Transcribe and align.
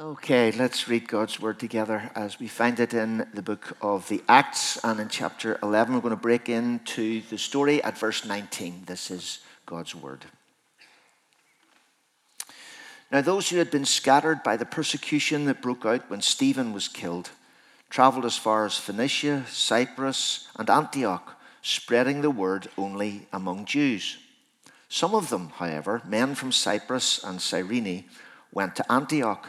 Okay, 0.00 0.52
let's 0.52 0.86
read 0.86 1.08
God's 1.08 1.40
word 1.40 1.58
together 1.58 2.12
as 2.14 2.38
we 2.38 2.46
find 2.46 2.78
it 2.78 2.94
in 2.94 3.26
the 3.34 3.42
book 3.42 3.76
of 3.82 4.08
the 4.08 4.22
Acts 4.28 4.78
and 4.84 5.00
in 5.00 5.08
chapter 5.08 5.58
11. 5.60 5.92
We're 5.92 6.00
going 6.00 6.10
to 6.14 6.16
break 6.16 6.48
into 6.48 7.20
the 7.22 7.36
story 7.36 7.82
at 7.82 7.98
verse 7.98 8.24
19. 8.24 8.84
This 8.86 9.10
is 9.10 9.40
God's 9.66 9.96
word. 9.96 10.24
Now, 13.10 13.22
those 13.22 13.48
who 13.48 13.56
had 13.56 13.72
been 13.72 13.84
scattered 13.84 14.44
by 14.44 14.56
the 14.56 14.64
persecution 14.64 15.46
that 15.46 15.60
broke 15.60 15.84
out 15.84 16.08
when 16.08 16.20
Stephen 16.20 16.72
was 16.72 16.86
killed 16.86 17.30
traveled 17.90 18.24
as 18.24 18.36
far 18.38 18.66
as 18.66 18.78
Phoenicia, 18.78 19.46
Cyprus, 19.48 20.46
and 20.56 20.70
Antioch, 20.70 21.36
spreading 21.60 22.20
the 22.20 22.30
word 22.30 22.68
only 22.78 23.26
among 23.32 23.64
Jews. 23.64 24.18
Some 24.88 25.16
of 25.16 25.28
them, 25.28 25.48
however, 25.56 26.02
men 26.06 26.36
from 26.36 26.52
Cyprus 26.52 27.20
and 27.24 27.42
Cyrene, 27.42 28.04
went 28.52 28.76
to 28.76 28.92
Antioch 28.92 29.48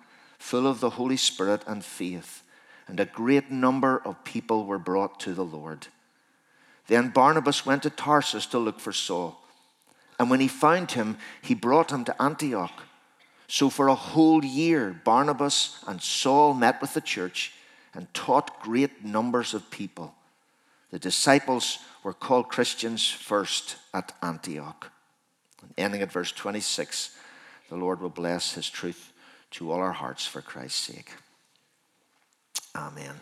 full 0.41 0.67
of 0.67 0.79
the 0.79 0.91
Holy 0.91 1.17
Spirit 1.17 1.63
and 1.67 1.85
faith 1.85 2.41
and 2.87 2.99
a 2.99 3.05
great 3.05 3.49
number 3.49 4.01
of 4.03 4.23
people 4.25 4.65
were 4.65 4.77
brought 4.77 5.17
to 5.21 5.33
the 5.33 5.45
Lord. 5.45 5.87
Then 6.87 7.07
Barnabas 7.09 7.65
went 7.65 7.83
to 7.83 7.89
Tarsus 7.89 8.45
to 8.47 8.59
look 8.59 8.81
for 8.81 8.91
Saul. 8.91 9.39
And 10.19 10.29
when 10.29 10.41
he 10.41 10.49
found 10.49 10.91
him, 10.91 11.17
he 11.41 11.55
brought 11.55 11.91
him 11.91 12.03
to 12.03 12.21
Antioch. 12.21 12.83
So 13.47 13.69
for 13.69 13.87
a 13.87 13.95
whole 13.95 14.43
year, 14.43 14.99
Barnabas 15.05 15.81
and 15.87 16.01
Saul 16.01 16.53
met 16.53 16.81
with 16.81 16.93
the 16.93 17.01
church 17.01 17.53
and 17.93 18.13
taught 18.13 18.61
great 18.61 19.05
numbers 19.05 19.53
of 19.53 19.71
people. 19.71 20.13
The 20.89 20.99
disciples 20.99 21.79
were 22.03 22.13
called 22.13 22.49
Christians 22.49 23.09
first 23.09 23.77
at 23.93 24.11
Antioch. 24.21 24.91
And 25.61 25.73
ending 25.77 26.01
at 26.01 26.11
verse 26.11 26.33
26, 26.33 27.15
the 27.69 27.77
Lord 27.77 28.01
will 28.01 28.09
bless 28.09 28.53
his 28.53 28.69
truth 28.69 29.10
to 29.51 29.71
all 29.71 29.79
our 29.79 29.91
hearts 29.91 30.25
for 30.25 30.41
Christ's 30.41 30.93
sake. 30.93 31.11
Amen. 32.75 33.15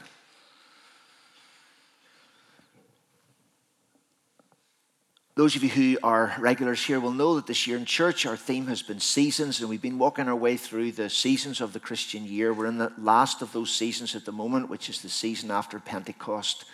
Those 5.40 5.56
of 5.56 5.64
you 5.64 5.70
who 5.70 5.98
are 6.04 6.36
regulars 6.38 6.84
here 6.84 7.00
will 7.00 7.14
know 7.14 7.36
that 7.36 7.48
this 7.48 7.66
year 7.66 7.78
in 7.78 7.86
church 7.86 8.26
our 8.26 8.36
theme 8.36 8.68
has 8.68 8.82
been 8.82 9.00
seasons, 9.00 9.62
and 9.62 9.70
we've 9.70 9.82
been 9.82 9.98
walking 9.98 10.28
our 10.28 10.36
way 10.36 10.58
through 10.58 10.92
the 10.92 11.10
seasons 11.10 11.62
of 11.62 11.72
the 11.72 11.80
Christian 11.80 12.26
year. 12.26 12.54
We're 12.54 12.66
in 12.66 12.78
the 12.78 12.92
last 12.98 13.42
of 13.42 13.54
those 13.54 13.72
seasons 13.72 14.16
at 14.16 14.26
the 14.26 14.34
moment, 14.34 14.70
which 14.70 14.90
is 14.90 15.02
the 15.02 15.08
season 15.08 15.50
after 15.50 15.80
Pentecost. 15.80 16.66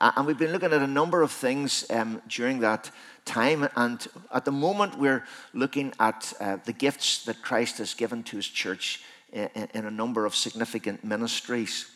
And 0.00 0.26
we've 0.26 0.38
been 0.38 0.52
looking 0.52 0.72
at 0.72 0.80
a 0.80 0.86
number 0.86 1.22
of 1.22 1.32
things 1.32 1.84
um, 1.90 2.22
during 2.28 2.60
that 2.60 2.90
time. 3.24 3.68
And 3.74 4.06
at 4.32 4.44
the 4.44 4.52
moment, 4.52 4.96
we're 4.96 5.24
looking 5.52 5.92
at 5.98 6.32
uh, 6.40 6.58
the 6.64 6.72
gifts 6.72 7.24
that 7.24 7.42
Christ 7.42 7.78
has 7.78 7.94
given 7.94 8.22
to 8.24 8.36
his 8.36 8.46
church 8.46 9.02
in, 9.32 9.48
in 9.74 9.86
a 9.86 9.90
number 9.90 10.24
of 10.24 10.36
significant 10.36 11.02
ministries. 11.04 11.86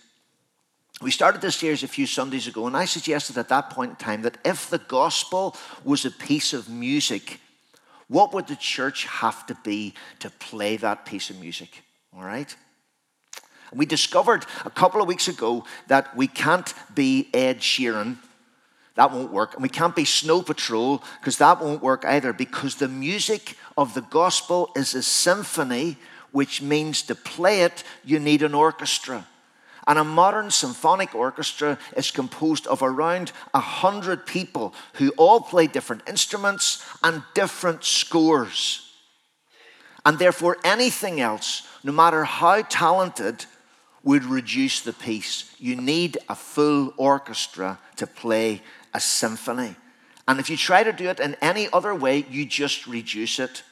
We 1.01 1.11
started 1.11 1.41
this 1.41 1.57
series 1.57 1.83
a 1.83 1.89
few 1.89 2.07
Sundays 2.07 2.47
ago, 2.47 2.67
and 2.67 2.77
I 2.77 2.85
suggested 2.85 3.39
at 3.39 3.49
that 3.49 3.71
point 3.71 3.91
in 3.91 3.97
time 3.97 4.23
that 4.23 4.39
if 4.45 4.69
the 4.69 4.79
gospel 4.79 5.57
was 5.85 6.05
a 6.05 6.11
piece 6.11 6.53
of 6.53 6.69
music, 6.69 7.41
what 8.09 8.35
would 8.35 8.47
the 8.47 8.57
church 8.57 9.07
have 9.07 9.47
to 9.47 9.57
be 9.65 9.95
to 10.19 10.31
play 10.31 10.77
that 10.77 11.07
piece 11.07 11.31
of 11.31 11.41
music? 11.41 11.83
All 12.15 12.23
right? 12.23 12.55
We 13.75 13.87
discovered 13.87 14.45
a 14.65 14.71
couple 14.71 15.01
of 15.01 15.09
weeks 15.09 15.29
ago 15.29 15.65
that 15.89 16.15
we 16.17 16.27
can't 16.27 16.73
be 16.95 17.29
Ed 17.33 17.61
Sheeran. 17.61 18.19
That 18.95 19.13
won't 19.13 19.33
work. 19.33 19.55
And 19.55 19.63
we 19.63 19.69
can't 19.69 19.97
be 19.97 20.05
Snow 20.05 20.43
Patrol 20.43 21.03
because 21.21 21.39
that 21.39 21.61
won't 21.61 21.83
work 21.83 22.05
either 22.05 22.33
because 22.33 22.75
the 22.75 22.89
music 22.89 23.57
of 23.77 23.95
the 23.95 24.03
gospel 24.03 24.71
is 24.77 24.95
a 24.95 25.03
symphony, 25.03 25.97
which 26.31 26.61
means 26.61 27.03
to 27.03 27.15
play 27.15 27.63
it, 27.63 27.85
you 28.05 28.19
need 28.19 28.43
an 28.43 28.55
orchestra. 28.55 29.27
And 29.87 29.99
a 29.99 30.05
modern 30.05 30.51
symphonic 30.51 31.15
orchestra 31.15 31.79
is 31.97 32.11
composed 32.11 32.67
of 32.67 32.83
around 32.83 33.33
a 33.53 33.61
hundred 33.61 34.27
people 34.27 34.75
who 34.95 35.11
all 35.17 35.41
play 35.41 35.67
different 35.67 36.03
instruments 36.07 36.85
and 37.03 37.23
different 37.35 37.83
scores. 37.83 38.89
And 40.05 40.19
therefore, 40.19 40.59
anything 40.65 41.21
else, 41.21 41.67
no 41.83 41.93
matter 41.93 42.25
how 42.25 42.63
talented, 42.63 43.47
would 44.05 44.25
reduce 44.25 44.81
the 44.81 44.93
piece. 44.93 45.55
You 45.59 45.77
need 45.77 46.19
a 46.29 46.35
full 46.35 46.93
orchestra 46.97 47.79
to 47.97 48.07
play 48.07 48.63
a 48.95 49.01
symphony. 49.01 49.77
And 50.27 50.41
if 50.41 50.51
you 50.51 50.57
try 50.57 50.83
to 50.83 50.93
do 50.93 51.09
it 51.09 51.21
in 51.21 51.37
any 51.41 51.69
other 51.73 51.95
way, 51.95 52.25
you 52.31 52.47
just 52.47 52.87
reduce 52.87 53.39
it. 53.39 53.63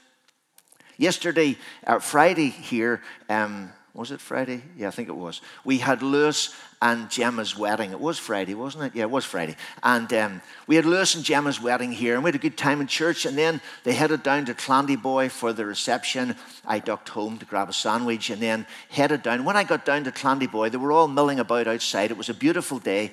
Yesterday, 0.97 1.57
uh, 1.87 1.99
Friday 1.99 2.49
here, 2.51 3.03
um, 3.29 3.73
was 3.95 4.11
it 4.11 4.21
Friday? 4.21 4.63
Yeah, 4.77 4.89
I 4.89 4.91
think 4.91 5.09
it 5.09 5.17
was. 5.17 5.41
We 5.65 5.79
had 5.79 6.03
Lewis 6.03 6.55
and 6.83 7.11
Gemma's 7.11 7.57
wedding. 7.57 7.93
It 7.93 8.01
was 8.01 8.19
Friday, 8.19 8.55
wasn't 8.55 8.85
it? 8.85 8.95
Yeah, 8.95 9.03
it 9.03 9.11
was 9.11 9.25
Friday. 9.25 9.57
And 9.83 10.11
um, 10.15 10.43
we 10.67 10.77
had 10.77 10.87
Lewis 10.87 11.15
and 11.15 11.23
Gemma's 11.23 11.61
wedding 11.61 11.93
here, 11.93 12.15
and 12.15 12.25
we 12.25 12.29
had 12.29 12.35
a 12.35 12.39
good 12.39 12.57
time 12.57 12.81
in 12.81 12.87
church. 12.87 13.27
And 13.27 13.37
then 13.37 13.61
they 13.85 13.93
headed 13.93 14.23
down 14.23 14.47
to 14.47 14.55
Clandeboye 14.55 15.31
for 15.31 15.53
the 15.53 15.67
reception. 15.67 16.37
I 16.67 16.79
ducked 16.79 17.11
home 17.11 17.37
to 17.39 17.45
grab 17.45 17.69
a 17.69 17.75
sandwich 17.75 18.31
and 18.31 18.41
then 18.41 18.67
headed 18.89 19.23
down. 19.23 19.45
When 19.45 19.57
I 19.57 19.65
got 19.65 19.85
down 19.85 20.05
to 20.05 20.11
Clandeboye, 20.11 20.71
they 20.71 20.79
were 20.79 20.93
all 20.93 21.09
milling 21.09 21.39
about 21.39 21.67
outside. 21.67 22.11
It 22.11 22.17
was 22.17 22.31
a 22.31 22.35
beautiful 22.35 22.79
day. 22.79 23.11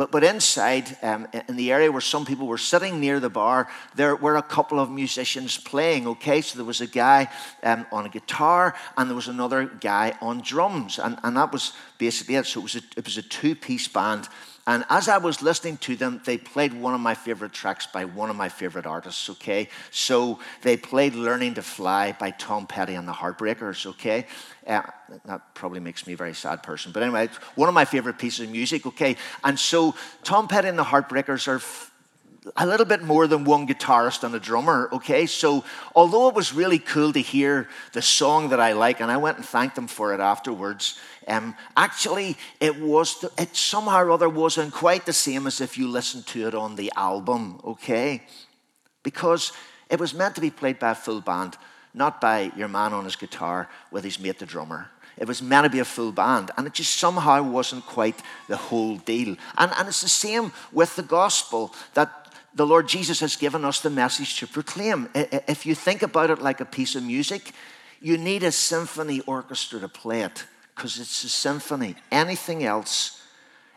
But, 0.00 0.10
but 0.10 0.24
inside, 0.24 0.96
um, 1.02 1.28
in 1.46 1.56
the 1.56 1.70
area 1.70 1.92
where 1.92 2.00
some 2.00 2.24
people 2.24 2.46
were 2.46 2.56
sitting 2.56 3.00
near 3.00 3.20
the 3.20 3.28
bar, 3.28 3.68
there 3.94 4.16
were 4.16 4.36
a 4.36 4.42
couple 4.42 4.80
of 4.80 4.90
musicians 4.90 5.58
playing, 5.58 6.06
okay? 6.06 6.40
So 6.40 6.56
there 6.56 6.64
was 6.64 6.80
a 6.80 6.86
guy 6.86 7.28
um, 7.62 7.84
on 7.92 8.06
a 8.06 8.08
guitar 8.08 8.74
and 8.96 9.10
there 9.10 9.14
was 9.14 9.28
another 9.28 9.66
guy 9.66 10.16
on 10.22 10.40
drums. 10.40 10.98
And, 10.98 11.18
and 11.22 11.36
that 11.36 11.52
was 11.52 11.74
basically 11.98 12.36
it. 12.36 12.46
So 12.46 12.60
it 12.60 12.62
was 12.62 12.76
a, 12.76 12.82
it 12.96 13.04
was 13.04 13.18
a 13.18 13.22
two 13.22 13.54
piece 13.54 13.88
band. 13.88 14.26
And 14.70 14.84
as 14.88 15.08
I 15.08 15.18
was 15.18 15.42
listening 15.42 15.78
to 15.78 15.96
them, 15.96 16.20
they 16.24 16.38
played 16.38 16.72
one 16.72 16.94
of 16.94 17.00
my 17.00 17.16
favorite 17.16 17.52
tracks 17.52 17.88
by 17.88 18.04
one 18.04 18.30
of 18.30 18.36
my 18.36 18.48
favorite 18.48 18.86
artists, 18.86 19.28
okay? 19.28 19.68
So 19.90 20.38
they 20.62 20.76
played 20.76 21.16
Learning 21.16 21.54
to 21.54 21.62
Fly 21.62 22.12
by 22.12 22.30
Tom 22.30 22.68
Petty 22.68 22.94
and 22.94 23.08
the 23.08 23.12
Heartbreakers, 23.12 23.84
okay? 23.86 24.28
Uh, 24.64 24.82
that 25.24 25.56
probably 25.56 25.80
makes 25.80 26.06
me 26.06 26.12
a 26.12 26.16
very 26.16 26.34
sad 26.34 26.62
person. 26.62 26.92
But 26.92 27.02
anyway, 27.02 27.30
one 27.56 27.68
of 27.68 27.74
my 27.74 27.84
favorite 27.84 28.16
pieces 28.16 28.46
of 28.46 28.52
music, 28.52 28.86
okay? 28.86 29.16
And 29.42 29.58
so 29.58 29.96
Tom 30.22 30.46
Petty 30.46 30.68
and 30.68 30.78
the 30.78 30.84
Heartbreakers 30.84 31.48
are 31.48 31.58
a 32.56 32.66
little 32.66 32.86
bit 32.86 33.02
more 33.02 33.26
than 33.26 33.44
one 33.44 33.66
guitarist 33.66 34.24
and 34.24 34.34
a 34.34 34.40
drummer, 34.40 34.88
okay? 34.92 35.26
So, 35.26 35.64
although 35.94 36.28
it 36.28 36.34
was 36.34 36.54
really 36.54 36.78
cool 36.78 37.12
to 37.12 37.20
hear 37.20 37.68
the 37.92 38.02
song 38.02 38.48
that 38.48 38.60
I 38.60 38.72
like, 38.72 39.00
and 39.00 39.10
I 39.10 39.18
went 39.18 39.36
and 39.36 39.46
thanked 39.46 39.74
them 39.74 39.86
for 39.86 40.14
it 40.14 40.20
afterwards, 40.20 40.98
um, 41.28 41.54
actually, 41.76 42.36
it 42.58 42.80
was, 42.80 43.24
it 43.38 43.54
somehow 43.54 44.02
or 44.02 44.10
other 44.10 44.28
wasn't 44.28 44.72
quite 44.72 45.04
the 45.04 45.12
same 45.12 45.46
as 45.46 45.60
if 45.60 45.76
you 45.76 45.86
listened 45.86 46.26
to 46.28 46.46
it 46.48 46.54
on 46.54 46.76
the 46.76 46.90
album, 46.96 47.60
okay? 47.64 48.22
Because 49.02 49.52
it 49.90 50.00
was 50.00 50.14
meant 50.14 50.34
to 50.36 50.40
be 50.40 50.50
played 50.50 50.78
by 50.78 50.90
a 50.90 50.94
full 50.94 51.20
band, 51.20 51.56
not 51.92 52.20
by 52.20 52.52
your 52.56 52.68
man 52.68 52.94
on 52.94 53.04
his 53.04 53.16
guitar 53.16 53.68
with 53.90 54.04
his 54.04 54.18
mate, 54.18 54.38
the 54.38 54.46
drummer. 54.46 54.90
It 55.18 55.28
was 55.28 55.42
meant 55.42 55.64
to 55.64 55.70
be 55.70 55.80
a 55.80 55.84
full 55.84 56.12
band, 56.12 56.50
and 56.56 56.66
it 56.66 56.72
just 56.72 56.94
somehow 56.94 57.42
wasn't 57.42 57.84
quite 57.84 58.22
the 58.48 58.56
whole 58.56 58.96
deal. 58.96 59.36
And, 59.58 59.72
and 59.76 59.88
it's 59.88 60.00
the 60.00 60.08
same 60.08 60.52
with 60.72 60.96
the 60.96 61.02
gospel 61.02 61.74
that 61.92 62.19
the 62.54 62.66
Lord 62.66 62.88
Jesus 62.88 63.20
has 63.20 63.36
given 63.36 63.64
us 63.64 63.80
the 63.80 63.90
message 63.90 64.38
to 64.38 64.46
proclaim. 64.46 65.08
If 65.14 65.66
you 65.66 65.74
think 65.74 66.02
about 66.02 66.30
it 66.30 66.42
like 66.42 66.60
a 66.60 66.64
piece 66.64 66.96
of 66.96 67.02
music, 67.02 67.52
you 68.00 68.18
need 68.18 68.42
a 68.42 68.52
symphony 68.52 69.20
orchestra 69.20 69.80
to 69.80 69.88
play 69.88 70.22
it 70.22 70.44
because 70.74 70.98
it's 70.98 71.22
a 71.24 71.28
symphony. 71.28 71.94
Anything 72.10 72.64
else, 72.64 73.22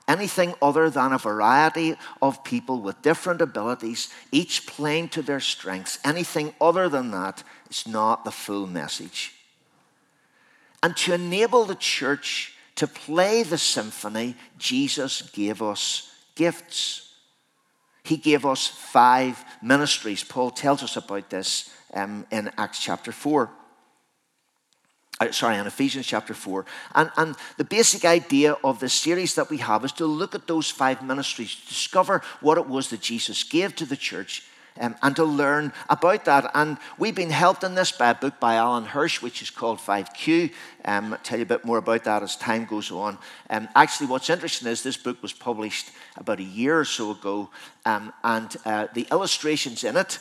anything 0.08 0.56
other 0.62 0.90
than 0.90 1.14
a 1.14 1.18
variety 1.18 1.96
of 2.22 2.44
people 2.44 2.82
with 2.82 3.02
different 3.02 3.42
abilities, 3.42 4.10
each 4.32 4.66
playing 4.66 5.10
to 5.10 5.22
their 5.22 5.40
strengths, 5.40 6.00
anything 6.04 6.54
other 6.60 6.90
than 6.90 7.12
that 7.12 7.44
is 7.70 7.88
not 7.88 8.26
the 8.26 8.32
full 8.32 8.66
message. 8.66 9.34
And 10.82 10.98
to 10.98 11.14
enable 11.14 11.66
the 11.66 11.76
church 11.76 12.54
to 12.76 12.88
play 12.88 13.44
the 13.44 13.58
symphony, 13.58 14.36
Jesus 14.58 15.22
gave 15.22 15.62
us 15.62 16.12
gifts. 16.36 17.13
He 18.04 18.18
gave 18.18 18.46
us 18.46 18.68
five 18.68 19.44
ministries. 19.62 20.24
Paul 20.24 20.52
tells 20.52 20.84
us 20.84 20.98
about 20.98 21.30
this 21.30 21.70
um, 21.94 22.26
in 22.32 22.52
Acts 22.58 22.80
chapter 22.80 23.12
4. 23.12 23.50
uh, 25.22 25.32
sorry, 25.32 25.58
in 25.58 25.68
Ephesians 25.68 26.06
chapter 26.06 26.34
4. 26.34 26.66
And, 26.96 27.12
and 27.16 27.36
the 27.58 27.64
basic 27.64 28.04
idea 28.04 28.58
of 28.64 28.80
the 28.80 28.90
series 28.90 29.36
that 29.36 29.50
we 29.50 29.58
have 29.58 29.86
is 29.86 29.94
to 29.94 30.06
look 30.06 30.36
at 30.36 30.48
those 30.48 30.70
five 30.70 31.02
ministries, 31.02 31.56
discover 31.68 32.22
what 32.42 32.58
it 32.58 32.68
was 32.68 32.90
that 32.90 33.02
Jesus 33.02 33.44
gave 33.44 33.76
to 33.76 33.86
the 33.86 33.96
church, 33.96 34.44
um, 34.80 34.96
and 35.02 35.16
to 35.16 35.24
learn 35.24 35.74
about 35.90 36.26
that. 36.26 36.50
And 36.54 36.78
we've 36.98 37.16
been 37.16 37.30
helped 37.30 37.64
in 37.64 37.76
this 37.76 37.92
by 37.92 38.10
a 38.10 38.16
book 38.16 38.40
by 38.40 38.56
Alan 38.56 38.86
Hirsch, 38.86 39.22
which 39.22 39.42
is 39.42 39.50
called 39.50 39.80
5Q. 39.80 40.52
Um, 40.86 41.14
I'll 41.14 41.20
tell 41.20 41.38
you 41.38 41.44
a 41.44 41.48
bit 41.48 41.66
more 41.66 41.78
about 41.78 42.04
that 42.04 42.24
as 42.24 42.36
time 42.36 42.66
goes 42.66 42.92
on. 42.92 43.18
Um, 43.50 43.68
actually, 43.76 44.08
what's 44.08 44.30
interesting 44.30 44.68
is 44.68 44.84
this 44.84 44.98
book 44.98 45.22
was 45.22 45.34
published 45.34 45.92
about 46.18 46.40
a 46.40 46.44
year 46.44 46.80
or 46.80 46.86
so 46.86 47.12
ago, 47.12 47.50
um, 47.86 48.14
and 48.24 48.56
uh, 48.66 48.88
the 48.94 49.08
illustrations 49.12 49.84
in 49.84 49.98
it 49.98 50.20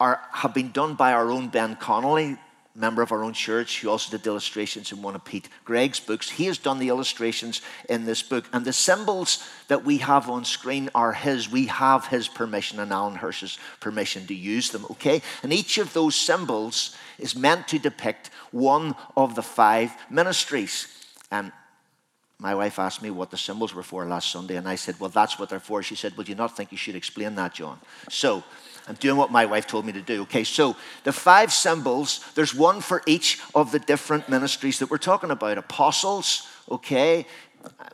are, 0.00 0.20
have 0.32 0.54
been 0.54 0.72
done 0.72 0.94
by 0.94 1.12
our 1.12 1.30
own 1.30 1.48
Ben 1.48 1.76
Connolly, 1.76 2.36
member 2.74 3.02
of 3.02 3.12
our 3.12 3.22
own 3.22 3.32
church 3.32 3.80
who 3.80 3.88
also 3.88 4.10
did 4.10 4.24
the 4.24 4.30
illustrations 4.30 4.90
in 4.90 5.00
one 5.00 5.14
of 5.14 5.24
Pete 5.24 5.48
Greig's 5.64 6.00
books. 6.00 6.28
He 6.28 6.46
has 6.46 6.58
done 6.58 6.78
the 6.78 6.88
illustrations 6.88 7.62
in 7.88 8.04
this 8.04 8.22
book. 8.22 8.46
And 8.52 8.64
the 8.64 8.72
symbols 8.72 9.46
that 9.68 9.84
we 9.84 9.98
have 9.98 10.28
on 10.28 10.44
screen 10.44 10.90
are 10.94 11.12
his. 11.12 11.48
We 11.50 11.66
have 11.66 12.06
his 12.06 12.26
permission 12.26 12.80
and 12.80 12.92
Alan 12.92 13.14
Hirsch's 13.14 13.58
permission 13.78 14.26
to 14.26 14.34
use 14.34 14.70
them, 14.70 14.86
okay? 14.90 15.22
And 15.42 15.52
each 15.52 15.78
of 15.78 15.92
those 15.92 16.16
symbols 16.16 16.96
is 17.18 17.36
meant 17.36 17.68
to 17.68 17.78
depict 17.78 18.30
one 18.50 18.96
of 19.16 19.36
the 19.36 19.42
five 19.42 19.92
ministries. 20.10 20.88
And 21.30 21.52
my 22.38 22.54
wife 22.54 22.80
asked 22.80 23.02
me 23.02 23.10
what 23.10 23.30
the 23.30 23.36
symbols 23.36 23.72
were 23.72 23.84
for 23.84 24.04
last 24.04 24.32
Sunday, 24.32 24.56
and 24.56 24.68
I 24.68 24.74
said, 24.74 24.98
Well, 24.98 25.10
that's 25.10 25.38
what 25.38 25.48
they're 25.48 25.60
for. 25.60 25.82
She 25.82 25.94
said, 25.94 26.16
Would 26.16 26.28
you 26.28 26.34
not 26.34 26.56
think 26.56 26.72
you 26.72 26.78
should 26.78 26.96
explain 26.96 27.36
that, 27.36 27.54
John? 27.54 27.78
So, 28.10 28.42
I'm 28.86 28.96
doing 28.96 29.16
what 29.16 29.32
my 29.32 29.46
wife 29.46 29.66
told 29.66 29.86
me 29.86 29.92
to 29.92 30.02
do. 30.02 30.22
Okay, 30.22 30.44
so 30.44 30.76
the 31.04 31.12
five 31.12 31.52
symbols, 31.52 32.24
there's 32.34 32.54
one 32.54 32.80
for 32.80 33.02
each 33.06 33.40
of 33.54 33.72
the 33.72 33.78
different 33.78 34.28
ministries 34.28 34.78
that 34.80 34.90
we're 34.90 34.98
talking 34.98 35.30
about. 35.30 35.56
Apostles, 35.56 36.46
okay, 36.70 37.26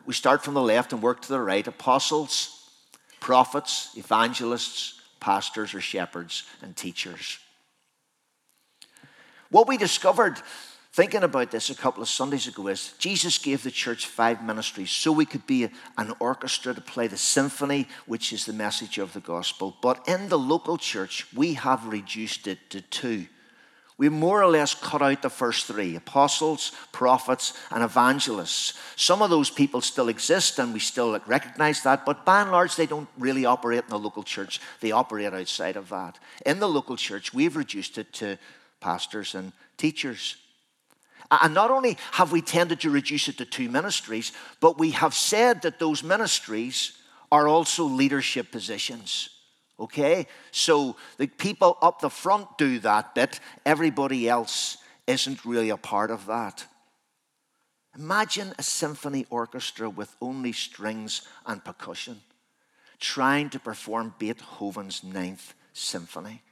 we 0.04 0.14
start 0.14 0.42
from 0.42 0.54
the 0.54 0.62
left 0.62 0.92
and 0.92 1.00
work 1.00 1.22
to 1.22 1.28
the 1.28 1.40
right. 1.40 1.66
Apostles, 1.66 2.68
prophets, 3.20 3.90
evangelists, 3.96 5.00
pastors 5.20 5.74
or 5.74 5.80
shepherds, 5.80 6.44
and 6.62 6.76
teachers. 6.76 7.38
What 9.50 9.68
we 9.68 9.76
discovered 9.76 10.40
thinking 11.00 11.22
about 11.22 11.50
this 11.50 11.70
a 11.70 11.74
couple 11.74 12.02
of 12.02 12.10
Sundays 12.10 12.46
ago 12.46 12.68
is 12.68 12.92
Jesus 12.98 13.38
gave 13.38 13.62
the 13.62 13.70
church 13.70 14.04
five 14.04 14.44
ministries 14.44 14.90
so 14.90 15.10
we 15.10 15.24
could 15.24 15.46
be 15.46 15.66
an 15.96 16.12
orchestra 16.20 16.74
to 16.74 16.80
play 16.82 17.06
the 17.06 17.16
symphony, 17.16 17.88
which 18.04 18.34
is 18.34 18.44
the 18.44 18.52
message 18.52 18.98
of 18.98 19.14
the 19.14 19.20
gospel. 19.20 19.74
But 19.80 20.06
in 20.06 20.28
the 20.28 20.38
local 20.38 20.76
church, 20.76 21.26
we 21.34 21.54
have 21.54 21.86
reduced 21.86 22.46
it 22.46 22.58
to 22.68 22.82
two. 22.82 23.24
We 23.96 24.10
more 24.10 24.42
or 24.42 24.50
less 24.50 24.74
cut 24.74 25.00
out 25.00 25.22
the 25.22 25.30
first 25.30 25.64
three 25.64 25.96
apostles, 25.96 26.72
prophets, 26.92 27.54
and 27.70 27.82
evangelists. 27.82 28.74
Some 28.94 29.22
of 29.22 29.30
those 29.30 29.48
people 29.48 29.80
still 29.80 30.10
exist 30.10 30.58
and 30.58 30.74
we 30.74 30.80
still 30.80 31.18
recognize 31.26 31.82
that, 31.84 32.04
but 32.04 32.26
by 32.26 32.42
and 32.42 32.52
large, 32.52 32.76
they 32.76 32.84
don't 32.84 33.08
really 33.18 33.46
operate 33.46 33.84
in 33.84 33.88
the 33.88 33.98
local 33.98 34.22
church. 34.22 34.60
They 34.80 34.92
operate 34.92 35.32
outside 35.32 35.76
of 35.76 35.88
that. 35.88 36.18
In 36.44 36.58
the 36.58 36.68
local 36.68 36.98
church, 36.98 37.32
we've 37.32 37.56
reduced 37.56 37.96
it 37.96 38.12
to 38.20 38.36
pastors 38.80 39.34
and 39.34 39.52
teachers. 39.78 40.36
And 41.30 41.54
not 41.54 41.70
only 41.70 41.96
have 42.12 42.32
we 42.32 42.42
tended 42.42 42.80
to 42.80 42.90
reduce 42.90 43.28
it 43.28 43.38
to 43.38 43.44
two 43.44 43.68
ministries, 43.68 44.32
but 44.60 44.78
we 44.78 44.90
have 44.90 45.14
said 45.14 45.62
that 45.62 45.78
those 45.78 46.02
ministries 46.02 46.92
are 47.30 47.46
also 47.46 47.84
leadership 47.84 48.50
positions. 48.50 49.30
Okay? 49.78 50.26
So 50.50 50.96
the 51.18 51.28
people 51.28 51.78
up 51.80 52.00
the 52.00 52.10
front 52.10 52.58
do 52.58 52.80
that 52.80 53.14
bit, 53.14 53.38
everybody 53.64 54.28
else 54.28 54.78
isn't 55.06 55.44
really 55.44 55.70
a 55.70 55.76
part 55.76 56.10
of 56.10 56.26
that. 56.26 56.66
Imagine 57.96 58.52
a 58.58 58.62
symphony 58.62 59.26
orchestra 59.30 59.88
with 59.88 60.14
only 60.20 60.52
strings 60.52 61.22
and 61.46 61.64
percussion 61.64 62.20
trying 63.00 63.48
to 63.50 63.58
perform 63.58 64.14
Beethoven's 64.18 65.02
Ninth 65.02 65.54
Symphony. 65.72 66.42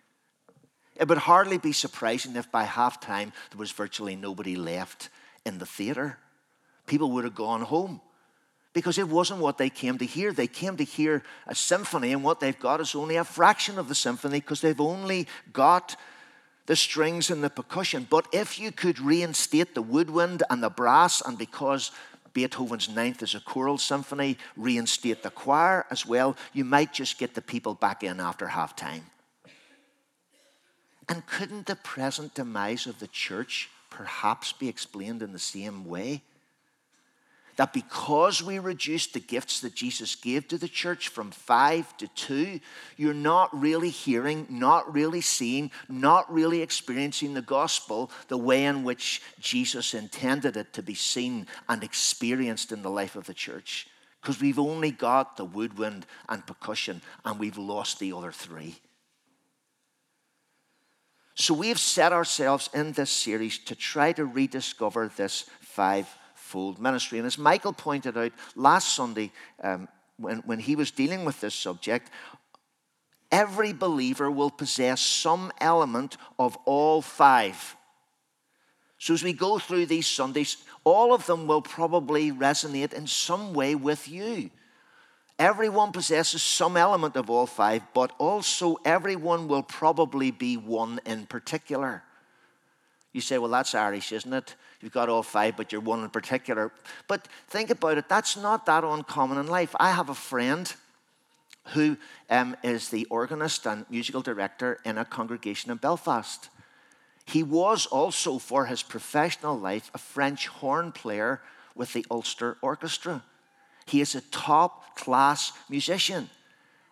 It 0.99 1.09
would 1.09 1.19
hardly 1.19 1.59
be 1.59 1.73
surprising 1.73 2.35
if 2.37 2.51
by 2.51 2.65
halftime 2.65 3.33
there 3.51 3.59
was 3.59 3.71
virtually 3.71 4.17
nobody 4.17 4.57
left 4.57 5.11
in 5.47 5.59
the 5.59 5.67
theatre. 5.67 6.19
People 6.87 7.13
would 7.13 7.25
have 7.25 7.35
gone 7.35 7.63
home 7.63 8.01
because 8.73 8.99
it 8.99 9.09
wasn't 9.09 9.41
what 9.41 9.59
they 9.59 9.71
came 9.71 9.99
to 9.99 10.07
hear. 10.07 10.33
They 10.33 10.47
came 10.47 10.77
to 10.77 10.85
hear 10.85 11.23
a 11.47 11.55
symphony, 11.55 12.13
and 12.13 12.25
what 12.25 12.41
they've 12.41 12.59
got 12.59 12.81
is 12.81 12.95
only 12.95 13.17
a 13.17 13.25
fraction 13.25 13.79
of 13.79 13.89
the 13.89 13.95
symphony 13.95 14.41
because 14.41 14.61
they've 14.61 14.81
only 14.81 15.27
got 15.53 15.97
the 16.67 16.77
strings 16.77 17.31
and 17.31 17.43
the 17.43 17.51
percussion. 17.51 18.07
But 18.09 18.27
if 18.33 18.59
you 18.59 18.73
could 18.73 19.01
reinstate 19.01 19.75
the 19.75 19.83
woodwind 19.83 20.43
and 20.51 20.63
the 20.63 20.69
brass, 20.69 21.21
and 21.21 21.39
because 21.39 21.93
Beethoven's 22.35 22.89
Ninth 22.89 23.23
is 23.23 23.35
a 23.35 23.41
choral 23.41 23.79
symphony, 23.79 24.37
reinstate 24.57 25.23
the 25.23 25.31
choir 25.31 25.87
as 25.91 26.05
well, 26.05 26.37
you 26.53 26.65
might 26.65 26.93
just 26.93 27.19
get 27.19 27.35
the 27.35 27.43
people 27.43 27.75
back 27.75 28.03
in 28.03 28.21
after 28.21 28.49
half 28.49 28.77
time. 28.77 29.05
And 31.09 31.27
couldn't 31.27 31.67
the 31.67 31.77
present 31.77 32.35
demise 32.35 32.87
of 32.87 32.99
the 32.99 33.07
church 33.07 33.71
perhaps 33.91 34.53
be 34.53 34.69
explained 34.69 35.23
in 35.23 35.33
the 35.33 35.39
same 35.39 35.87
way? 35.87 36.23
That 37.57 37.73
because 37.73 38.41
we 38.41 38.61
reduced 38.61 39.15
the 39.15 39.21
gifts 39.21 39.61
that 39.61 39.75
Jesus 39.75 40.15
gave 40.15 40.47
to 40.47 40.59
the 40.59 40.69
church 40.69 41.09
from 41.09 41.33
five 41.33 41.97
to 41.97 42.07
two, 42.09 42.61
you're 42.97 43.15
not 43.15 43.59
really 43.59 43.91
hearing, 43.91 44.47
not 44.49 44.95
really 44.95 45.21
seeing, 45.21 45.73
not 45.89 46.33
really 46.33 46.63
experiencing 46.63 47.35
the 47.35 47.43
gospel 47.43 48.13
the 48.29 48.39
way 48.39 48.65
in 48.67 48.85
which 48.85 49.23
Jesus 49.41 49.93
intended 49.93 50.57
it 50.57 50.73
to 50.75 50.85
be 50.85 50.95
seen 50.95 51.49
and 51.69 51.83
experienced 51.83 52.71
in 52.71 52.83
the 52.83 52.91
life 52.91 53.17
of 53.17 53.27
the 53.27 53.35
church. 53.35 53.89
Because 54.21 54.41
we've 54.41 54.59
only 54.59 54.93
got 54.93 55.37
the 55.37 55.45
woodwind 55.45 56.07
and 56.29 56.47
percussion, 56.47 57.03
and 57.25 57.41
we've 57.41 57.59
lost 57.59 57.99
the 57.99 58.13
other 58.13 58.31
three. 58.31 58.77
So 61.41 61.55
we've 61.55 61.79
set 61.79 62.13
ourselves 62.13 62.69
in 62.75 62.93
this 62.93 63.11
series 63.11 63.59
to 63.59 63.77
try 63.77 64.11
to 64.13 64.25
rediscover 64.25 65.09
this 65.17 65.45
five-fold 65.61 66.81
ministry. 66.81 67.19
And 67.19 67.27
as 67.29 67.39
Michael 67.39 67.73
pointed 67.73 68.19
out 68.19 68.33
last 68.57 68.93
Sunday, 68.93 69.31
um, 69.63 69.87
when, 70.17 70.39
when 70.39 70.59
he 70.59 70.75
was 70.75 70.91
dealing 70.91 71.25
with 71.25 71.41
this 71.41 71.55
subject, 71.55 72.11
every 73.31 73.73
believer 73.73 74.29
will 74.29 74.51
possess 74.51 75.01
some 75.01 75.53
element 75.61 76.17
of 76.41 76.59
all 76.65 77.01
five. 77.03 77.77
So 78.99 79.15
as 79.15 79.23
we 79.23 79.33
go 79.33 79.61
through 79.61 79.87
these 79.87 80.09
Sundays, 80.09 80.57
all 80.83 81.15
of 81.15 81.27
them 81.27 81.47
will 81.47 81.63
probably 81.63 82.33
resonate 82.33 82.93
in 82.93 83.07
some 83.07 83.55
way 83.55 83.77
with 83.77 84.09
you. 84.09 84.51
Everyone 85.39 85.93
possesses 85.93 86.43
some 86.43 86.77
element 86.77 87.15
of 87.17 87.31
all 87.31 87.47
five, 87.47 87.83
but 87.95 88.13
also 88.19 88.77
everyone 88.85 89.47
will 89.47 89.63
probably 89.63 90.33
be 90.33 90.57
one 90.57 91.01
in 91.07 91.27
particular. 91.27 92.03
You 93.13 93.21
say, 93.21 93.39
well, 93.39 93.51
that's 93.51 93.75
Irish, 93.75 94.13
isn't 94.13 94.33
it? 94.33 94.57
You've 94.81 94.93
got 94.93 95.09
all 95.09 95.23
five, 95.23 95.57
but 95.57 95.71
you're 95.71 95.81
one 95.81 96.03
in 96.03 96.11
particular. 96.11 96.73
But 97.07 97.29
think 97.49 97.71
about 97.71 97.99
it, 97.99 98.09
that's 98.09 98.37
not 98.37 98.67
that 98.67 98.85
uncommon 98.85 99.39
in 99.39 99.47
life. 99.47 99.75
I 99.79 99.93
have 99.93 100.09
a 100.09 100.15
friend 100.15 100.73
who 101.75 101.97
um, 102.31 102.57
is 102.63 102.89
the 102.89 103.07
organist 103.07 103.67
and 103.67 103.87
musical 103.91 104.23
director 104.23 104.79
in 104.85 104.99
a 104.99 105.05
congregation 105.05 105.71
in 105.71 105.77
Belfast. 105.77 106.49
He 107.27 107.43
was 107.43 107.87
also, 107.87 108.39
for 108.39 108.67
his 108.67 108.83
professional 108.83 109.59
life, 109.59 109.91
a 109.95 109.99
French 109.99 110.47
horn 110.47 110.93
player 110.93 111.43
with 111.75 111.93
the 111.93 112.07
Ulster 112.11 112.57
Orchestra. 112.63 113.23
He 113.89 114.01
is 114.01 114.15
a 114.15 114.21
top 114.21 114.97
class 114.97 115.53
musician. 115.69 116.29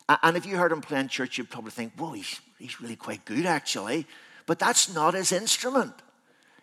And 0.09 0.37
if 0.37 0.47
you 0.47 0.57
heard 0.57 0.73
him 0.73 0.81
play 0.81 1.00
in 1.00 1.09
church, 1.09 1.37
you'd 1.37 1.50
probably 1.50 1.73
think, 1.73 1.93
whoa, 1.99 2.12
he's, 2.12 2.41
he's 2.59 2.81
really 2.81 2.97
quite 2.97 3.25
good, 3.25 3.45
actually. 3.45 4.07
But 4.47 4.59
that's 4.59 4.95
not 4.95 5.15
his 5.15 5.33
instrument. 5.33 5.93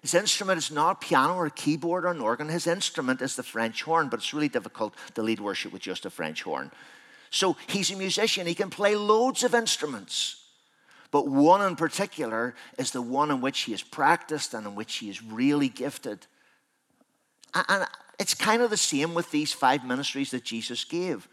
His 0.01 0.13
instrument 0.13 0.57
is 0.57 0.71
not 0.71 1.01
piano 1.01 1.35
or 1.35 1.49
keyboard 1.49 2.05
or 2.05 2.11
an 2.11 2.19
organ. 2.19 2.49
His 2.49 2.67
instrument 2.67 3.21
is 3.21 3.35
the 3.35 3.43
French 3.43 3.83
horn, 3.83 4.09
but 4.09 4.19
it's 4.19 4.33
really 4.33 4.49
difficult 4.49 4.95
to 5.15 5.21
lead 5.21 5.39
worship 5.39 5.71
with 5.71 5.81
just 5.81 6.05
a 6.05 6.09
French 6.09 6.43
horn. 6.43 6.71
So 7.29 7.55
he's 7.67 7.91
a 7.91 7.95
musician. 7.95 8.47
He 8.47 8.55
can 8.55 8.69
play 8.69 8.95
loads 8.95 9.43
of 9.43 9.53
instruments. 9.53 10.43
But 11.11 11.27
one 11.27 11.61
in 11.61 11.75
particular 11.75 12.55
is 12.77 12.91
the 12.91 13.01
one 13.01 13.29
in 13.29 13.39
which 13.39 13.61
he 13.61 13.71
has 13.71 13.83
practiced 13.83 14.53
and 14.53 14.65
in 14.65 14.75
which 14.75 14.95
he 14.97 15.09
is 15.09 15.23
really 15.23 15.69
gifted. 15.69 16.25
And 17.53 17.85
it's 18.19 18.33
kind 18.33 18.61
of 18.61 18.69
the 18.69 18.77
same 18.77 19.13
with 19.13 19.31
these 19.31 19.53
five 19.53 19.85
ministries 19.85 20.31
that 20.31 20.43
Jesus 20.43 20.83
gave. 20.83 21.27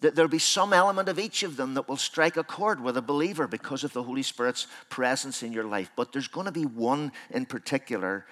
That 0.00 0.14
there'll 0.14 0.30
be 0.30 0.38
some 0.38 0.72
element 0.72 1.08
of 1.08 1.18
each 1.18 1.42
of 1.42 1.56
them 1.56 1.74
that 1.74 1.88
will 1.88 1.96
strike 1.96 2.36
a 2.36 2.44
chord 2.44 2.80
with 2.80 2.96
a 2.96 3.02
believer 3.02 3.48
because 3.48 3.82
of 3.82 3.92
the 3.92 4.04
Holy 4.04 4.22
Spirit's 4.22 4.68
presence 4.90 5.42
in 5.42 5.52
your 5.52 5.64
life. 5.64 5.90
But 5.96 6.12
there's 6.12 6.28
going 6.28 6.46
to 6.46 6.52
be 6.52 6.66
one 6.66 7.10
in 7.30 7.46
particular 7.46 8.26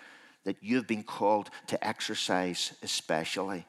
that 0.45 0.59
you've 0.61 0.87
been 0.87 1.03
called 1.03 1.51
to 1.67 1.87
exercise 1.87 2.73
especially. 2.83 3.67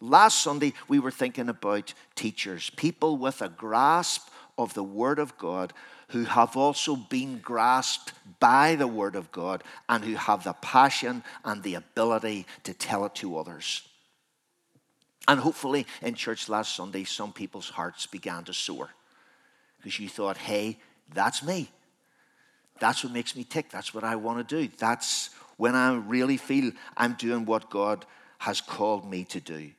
Last 0.00 0.42
Sunday, 0.42 0.74
we 0.88 0.98
were 0.98 1.10
thinking 1.10 1.48
about 1.48 1.94
teachers, 2.14 2.70
people 2.70 3.16
with 3.16 3.42
a 3.42 3.48
grasp 3.48 4.28
of 4.56 4.74
the 4.74 4.82
Word 4.82 5.18
of 5.18 5.36
God, 5.38 5.72
who 6.12 6.24
have 6.24 6.58
also 6.58 6.94
been 6.94 7.38
grasped 7.38 8.12
by 8.38 8.74
the 8.74 8.86
Word 8.86 9.16
of 9.16 9.32
God, 9.32 9.64
and 9.88 10.04
who 10.04 10.14
have 10.14 10.44
the 10.44 10.52
passion 10.52 11.24
and 11.44 11.62
the 11.62 11.74
ability 11.74 12.46
to 12.64 12.74
tell 12.74 13.06
it 13.06 13.14
to 13.16 13.38
others. 13.38 13.88
And 15.26 15.40
hopefully, 15.40 15.86
in 16.02 16.14
church 16.14 16.48
last 16.48 16.76
Sunday, 16.76 17.04
some 17.04 17.32
people's 17.32 17.70
hearts 17.70 18.06
began 18.06 18.44
to 18.44 18.52
soar 18.52 18.90
because 19.78 19.98
you 19.98 20.08
thought, 20.08 20.36
hey, 20.36 20.78
that's 21.14 21.42
me. 21.42 21.70
That's 22.78 23.04
what 23.04 23.12
makes 23.12 23.34
me 23.34 23.44
tick. 23.44 23.70
That's 23.70 23.94
what 23.94 24.04
I 24.04 24.16
want 24.16 24.46
to 24.46 24.62
do. 24.62 24.70
That's 24.76 25.30
when 25.56 25.74
I 25.74 25.94
really 25.94 26.36
feel 26.36 26.72
I'm 26.96 27.14
doing 27.14 27.46
what 27.46 27.70
God 27.70 28.04
has 28.38 28.60
called 28.60 29.08
me 29.08 29.24
to 29.24 29.40
do. 29.40 29.70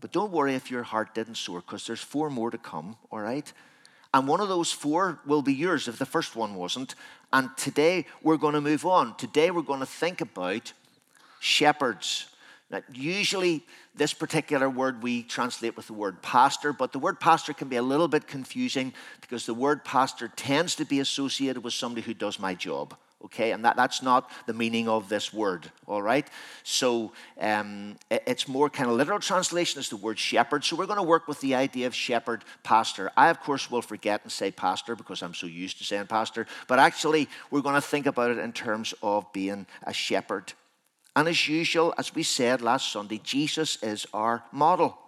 But 0.00 0.12
don't 0.12 0.32
worry 0.32 0.54
if 0.54 0.70
your 0.70 0.84
heart 0.84 1.14
didn't 1.14 1.34
soar 1.34 1.60
because 1.60 1.86
there's 1.86 2.00
four 2.00 2.30
more 2.30 2.50
to 2.50 2.58
come, 2.58 2.96
all 3.10 3.20
right? 3.20 3.52
And 4.16 4.26
one 4.26 4.40
of 4.40 4.48
those 4.48 4.72
four 4.72 5.18
will 5.26 5.42
be 5.42 5.52
yours 5.52 5.88
if 5.88 5.98
the 5.98 6.06
first 6.06 6.34
one 6.36 6.54
wasn't. 6.54 6.94
And 7.34 7.54
today 7.58 8.06
we're 8.22 8.38
going 8.38 8.54
to 8.54 8.62
move 8.62 8.86
on. 8.86 9.14
Today 9.16 9.50
we're 9.50 9.60
going 9.60 9.80
to 9.80 9.84
think 9.84 10.22
about 10.22 10.72
shepherds. 11.38 12.26
Now, 12.70 12.80
usually, 12.94 13.62
this 13.94 14.14
particular 14.14 14.70
word 14.70 15.02
we 15.02 15.22
translate 15.22 15.76
with 15.76 15.88
the 15.88 15.92
word 15.92 16.22
pastor, 16.22 16.72
but 16.72 16.92
the 16.92 16.98
word 16.98 17.20
pastor 17.20 17.52
can 17.52 17.68
be 17.68 17.76
a 17.76 17.82
little 17.82 18.08
bit 18.08 18.26
confusing 18.26 18.94
because 19.20 19.44
the 19.44 19.52
word 19.52 19.84
pastor 19.84 20.28
tends 20.34 20.76
to 20.76 20.86
be 20.86 21.00
associated 21.00 21.62
with 21.62 21.74
somebody 21.74 22.00
who 22.00 22.14
does 22.14 22.38
my 22.38 22.54
job. 22.54 22.96
Okay, 23.24 23.52
and 23.52 23.64
that, 23.64 23.76
that's 23.76 24.02
not 24.02 24.30
the 24.46 24.52
meaning 24.52 24.88
of 24.88 25.08
this 25.08 25.32
word, 25.32 25.70
all 25.86 26.02
right? 26.02 26.28
So 26.62 27.12
um, 27.40 27.96
it's 28.10 28.46
more 28.46 28.68
kind 28.68 28.90
of 28.90 28.96
literal 28.96 29.18
translation 29.18 29.80
is 29.80 29.88
the 29.88 29.96
word 29.96 30.18
shepherd. 30.18 30.64
So 30.64 30.76
we're 30.76 30.86
going 30.86 30.98
to 30.98 31.02
work 31.02 31.26
with 31.26 31.40
the 31.40 31.54
idea 31.54 31.86
of 31.86 31.94
shepherd, 31.94 32.44
pastor. 32.62 33.10
I, 33.16 33.30
of 33.30 33.40
course, 33.40 33.70
will 33.70 33.80
forget 33.80 34.20
and 34.22 34.30
say 34.30 34.50
pastor 34.50 34.94
because 34.94 35.22
I'm 35.22 35.34
so 35.34 35.46
used 35.46 35.78
to 35.78 35.84
saying 35.84 36.06
pastor, 36.06 36.46
but 36.68 36.78
actually, 36.78 37.28
we're 37.50 37.62
going 37.62 37.74
to 37.74 37.80
think 37.80 38.04
about 38.04 38.30
it 38.30 38.38
in 38.38 38.52
terms 38.52 38.92
of 39.02 39.32
being 39.32 39.66
a 39.84 39.94
shepherd. 39.94 40.52
And 41.16 41.26
as 41.26 41.48
usual, 41.48 41.94
as 41.96 42.14
we 42.14 42.22
said 42.22 42.60
last 42.60 42.92
Sunday, 42.92 43.20
Jesus 43.24 43.82
is 43.82 44.06
our 44.12 44.44
model. 44.52 44.98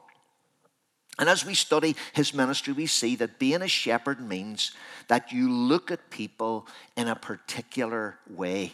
And 1.19 1.29
as 1.29 1.45
we 1.45 1.55
study 1.55 1.97
his 2.13 2.33
ministry, 2.33 2.73
we 2.73 2.87
see 2.87 3.17
that 3.17 3.39
being 3.39 3.63
a 3.63 3.69
shepherd 3.69 4.21
means 4.21 4.73
that 5.09 5.33
you 5.33 5.51
look 5.51 5.91
at 5.91 6.11
people 6.11 6.67
in 6.97 7.09
a 7.09 7.17
particular 7.17 8.19
way. 8.29 8.73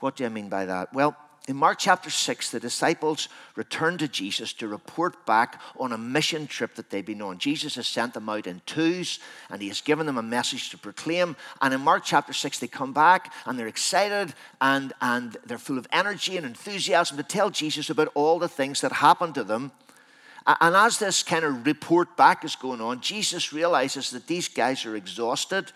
What 0.00 0.16
do 0.16 0.26
I 0.26 0.28
mean 0.28 0.48
by 0.48 0.66
that? 0.66 0.92
Well, 0.92 1.16
in 1.48 1.56
Mark 1.56 1.78
chapter 1.78 2.10
6, 2.10 2.50
the 2.50 2.60
disciples 2.60 3.30
return 3.56 3.96
to 3.98 4.06
Jesus 4.06 4.52
to 4.54 4.68
report 4.68 5.24
back 5.24 5.58
on 5.80 5.92
a 5.92 5.98
mission 5.98 6.46
trip 6.46 6.74
that 6.74 6.90
they'd 6.90 7.06
been 7.06 7.22
on. 7.22 7.38
Jesus 7.38 7.76
has 7.76 7.86
sent 7.86 8.12
them 8.12 8.28
out 8.28 8.46
in 8.46 8.60
twos 8.66 9.18
and 9.48 9.62
he 9.62 9.68
has 9.68 9.80
given 9.80 10.04
them 10.04 10.18
a 10.18 10.22
message 10.22 10.68
to 10.70 10.78
proclaim. 10.78 11.36
And 11.62 11.72
in 11.72 11.80
Mark 11.80 12.02
chapter 12.04 12.34
6, 12.34 12.58
they 12.58 12.66
come 12.66 12.92
back 12.92 13.32
and 13.46 13.58
they're 13.58 13.66
excited 13.66 14.34
and, 14.60 14.92
and 15.00 15.38
they're 15.46 15.56
full 15.56 15.78
of 15.78 15.86
energy 15.90 16.36
and 16.36 16.44
enthusiasm 16.44 17.16
to 17.16 17.22
tell 17.22 17.48
Jesus 17.48 17.88
about 17.88 18.12
all 18.14 18.38
the 18.38 18.46
things 18.46 18.82
that 18.82 18.92
happened 18.92 19.34
to 19.36 19.44
them. 19.44 19.72
And 20.48 20.74
as 20.74 20.98
this 20.98 21.22
kind 21.22 21.44
of 21.44 21.66
report 21.66 22.16
back 22.16 22.42
is 22.42 22.56
going 22.56 22.80
on, 22.80 23.02
Jesus 23.02 23.52
realizes 23.52 24.10
that 24.10 24.26
these 24.26 24.48
guys 24.48 24.86
are 24.86 24.96
exhausted. 24.96 25.72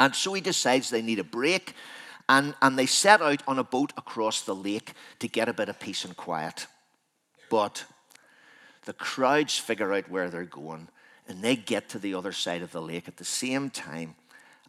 And 0.00 0.14
so 0.14 0.32
he 0.34 0.40
decides 0.40 0.90
they 0.90 1.02
need 1.02 1.20
a 1.20 1.24
break 1.24 1.74
and, 2.28 2.54
and 2.60 2.76
they 2.76 2.86
set 2.86 3.22
out 3.22 3.42
on 3.46 3.58
a 3.58 3.64
boat 3.64 3.92
across 3.96 4.42
the 4.42 4.54
lake 4.54 4.92
to 5.20 5.28
get 5.28 5.48
a 5.48 5.52
bit 5.52 5.68
of 5.68 5.78
peace 5.78 6.04
and 6.04 6.16
quiet. 6.16 6.66
But 7.48 7.84
the 8.86 8.92
crowds 8.92 9.56
figure 9.56 9.92
out 9.92 10.10
where 10.10 10.28
they're 10.28 10.44
going 10.44 10.88
and 11.28 11.42
they 11.42 11.54
get 11.54 11.88
to 11.90 11.98
the 12.00 12.14
other 12.14 12.32
side 12.32 12.62
of 12.62 12.72
the 12.72 12.82
lake 12.82 13.06
at 13.06 13.18
the 13.18 13.24
same 13.24 13.70
time. 13.70 14.16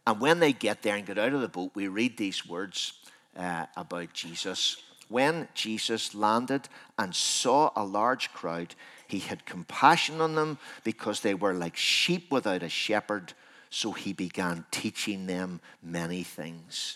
And 0.05 0.19
when 0.19 0.39
they 0.39 0.53
get 0.53 0.83
there 0.83 0.95
and 0.95 1.05
get 1.05 1.17
out 1.17 1.33
of 1.33 1.41
the 1.41 1.47
boat, 1.47 1.71
we 1.73 1.87
read 1.87 2.17
these 2.17 2.45
words 2.45 2.93
uh, 3.35 3.65
about 3.75 4.13
Jesus. 4.13 4.77
When 5.11 5.49
Jesus 5.53 6.15
landed 6.15 6.69
and 6.97 7.13
saw 7.13 7.71
a 7.75 7.83
large 7.83 8.31
crowd, 8.31 8.75
he 9.09 9.19
had 9.19 9.45
compassion 9.45 10.21
on 10.21 10.35
them 10.35 10.57
because 10.85 11.19
they 11.19 11.33
were 11.33 11.53
like 11.53 11.75
sheep 11.75 12.31
without 12.31 12.63
a 12.63 12.69
shepherd. 12.69 13.33
So 13.69 13.91
he 13.91 14.13
began 14.13 14.63
teaching 14.71 15.27
them 15.27 15.59
many 15.83 16.23
things. 16.23 16.95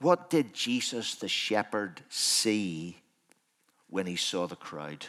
What 0.00 0.28
did 0.28 0.52
Jesus 0.52 1.14
the 1.14 1.28
shepherd 1.28 2.02
see 2.10 2.98
when 3.88 4.06
he 4.06 4.16
saw 4.16 4.46
the 4.46 4.56
crowd? 4.56 5.06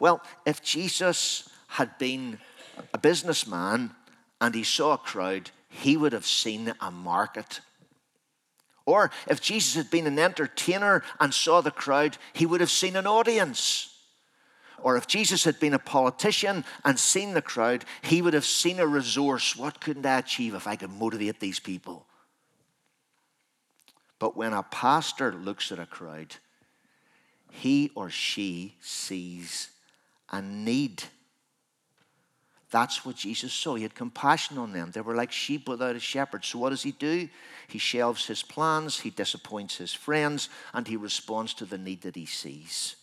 Well, 0.00 0.20
if 0.44 0.60
Jesus 0.60 1.48
had 1.68 1.98
been 1.98 2.40
a 2.92 2.98
businessman 2.98 3.92
and 4.40 4.56
he 4.56 4.64
saw 4.64 4.94
a 4.94 4.98
crowd, 4.98 5.52
he 5.68 5.96
would 5.96 6.12
have 6.12 6.26
seen 6.26 6.74
a 6.80 6.90
market. 6.90 7.60
Or 8.84 9.10
if 9.28 9.40
Jesus 9.40 9.74
had 9.74 9.90
been 9.90 10.06
an 10.06 10.18
entertainer 10.18 11.02
and 11.20 11.32
saw 11.32 11.60
the 11.60 11.70
crowd, 11.70 12.18
he 12.32 12.46
would 12.46 12.60
have 12.60 12.70
seen 12.70 12.96
an 12.96 13.06
audience. 13.06 13.88
Or 14.82 14.96
if 14.96 15.06
Jesus 15.06 15.44
had 15.44 15.60
been 15.60 15.74
a 15.74 15.78
politician 15.78 16.64
and 16.84 16.98
seen 16.98 17.34
the 17.34 17.42
crowd, 17.42 17.84
he 18.02 18.20
would 18.20 18.34
have 18.34 18.44
seen 18.44 18.80
a 18.80 18.86
resource. 18.86 19.56
What 19.56 19.80
couldn't 19.80 20.06
I 20.06 20.18
achieve 20.18 20.54
if 20.54 20.66
I 20.66 20.76
could 20.76 20.90
motivate 20.90 21.38
these 21.38 21.60
people? 21.60 22.06
But 24.18 24.36
when 24.36 24.52
a 24.52 24.62
pastor 24.62 25.32
looks 25.32 25.70
at 25.72 25.78
a 25.78 25.86
crowd, 25.86 26.36
he 27.50 27.90
or 27.94 28.10
she 28.10 28.74
sees 28.80 29.70
a 30.30 30.42
need. 30.42 31.04
That's 32.72 33.04
what 33.04 33.16
Jesus 33.16 33.52
saw. 33.52 33.74
He 33.74 33.82
had 33.82 33.94
compassion 33.94 34.56
on 34.56 34.72
them. 34.72 34.90
They 34.92 35.02
were 35.02 35.14
like 35.14 35.30
sheep 35.30 35.68
without 35.68 35.94
a 35.94 36.00
shepherd. 36.00 36.42
So, 36.42 36.58
what 36.58 36.70
does 36.70 36.82
he 36.82 36.92
do? 36.92 37.28
He 37.68 37.78
shelves 37.78 38.26
his 38.26 38.42
plans, 38.42 39.00
he 39.00 39.10
disappoints 39.10 39.76
his 39.76 39.92
friends, 39.92 40.48
and 40.72 40.88
he 40.88 40.96
responds 40.96 41.52
to 41.54 41.66
the 41.66 41.76
need 41.76 42.00
that 42.02 42.16
he 42.16 42.24
sees. 42.24 42.96